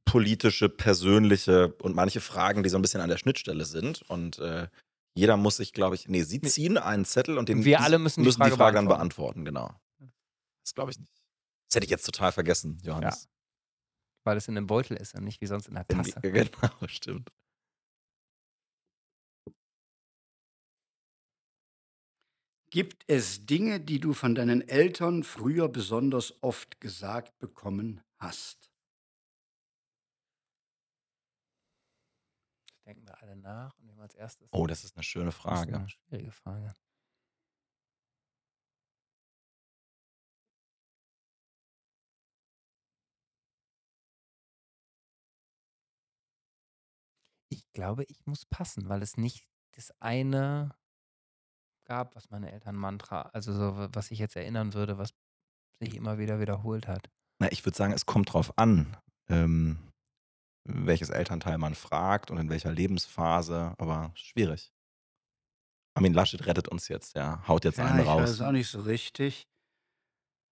[0.05, 4.03] politische, persönliche und manche Fragen, die so ein bisschen an der Schnittstelle sind.
[4.03, 4.69] Und äh,
[5.15, 7.99] jeder muss sich, glaube ich, nee, Sie ziehen einen Zettel und den Wir die- alle
[7.99, 9.45] müssen die müssen Frage die Frage dann beantworten.
[9.45, 9.79] beantworten.
[9.99, 10.11] Genau.
[10.65, 11.13] Das glaube ich nicht.
[11.69, 13.29] Das hätte ich jetzt total vergessen, Johannes.
[14.25, 16.21] Weil es in einem Beutel ist und nicht wie sonst in der In die- Tasse.
[16.51, 17.31] Genau, stimmt.
[22.71, 28.71] Gibt es Dinge, die du von deinen Eltern früher besonders oft gesagt bekommen hast?
[32.87, 34.49] Denken wir alle nach als erstes.
[34.53, 35.75] Oh, das ist eine schöne Das ist Frage.
[35.77, 36.75] eine schwierige Frage.
[47.51, 50.75] Ich glaube, ich muss passen, weil es nicht das eine
[51.85, 55.11] gab, was meine Eltern Mantra, also so, wa- was ich jetzt erinnern würde, was
[55.81, 57.11] sich immer wieder wiederholt hat.
[57.41, 58.97] Na, ich würde sagen, es kommt drauf an,
[59.29, 59.91] ähm,
[60.65, 64.73] welches Elternteil man fragt und in welcher Lebensphase, aber schwierig.
[65.95, 67.47] Armin Laschet rettet uns jetzt, ja.
[67.47, 68.41] Haut jetzt Ja, einen ich weiß raus.
[68.41, 69.47] auch nicht so richtig.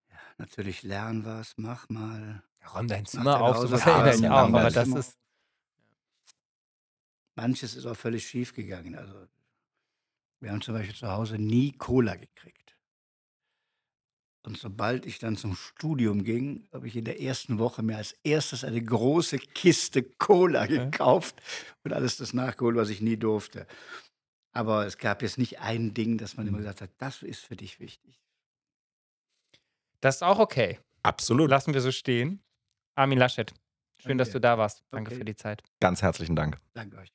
[0.09, 2.43] Ja, natürlich lern was, mach mal.
[2.61, 5.17] Ja, räum dein Zimmer auf, sowas Hausaufgaben, erinnere ich auch, aber das ist,
[7.35, 8.95] Manches ist auch völlig schief gegangen.
[8.95, 9.27] Also,
[10.41, 12.60] wir haben zum Beispiel zu Hause nie Cola gekriegt.
[14.43, 18.13] Und sobald ich dann zum Studium ging, habe ich in der ersten Woche mir als
[18.23, 20.85] erstes eine große Kiste Cola Ja.
[20.85, 21.35] gekauft
[21.83, 23.67] und alles das nachgeholt, was ich nie durfte.
[24.53, 26.61] Aber es gab jetzt nicht ein Ding, das man immer Mhm.
[26.63, 28.19] gesagt hat, das ist für dich wichtig.
[30.01, 30.79] das ist auch okay.
[31.03, 31.49] Absolut.
[31.49, 32.41] Lassen wir so stehen.
[32.95, 33.53] Armin Laschet,
[33.99, 34.39] schön, dass Danke.
[34.39, 34.83] du da warst.
[34.89, 35.19] Danke Okay.
[35.19, 35.61] für die Zeit.
[35.79, 36.57] Ganz herzlichen Dank.
[36.73, 37.13] Danke euch.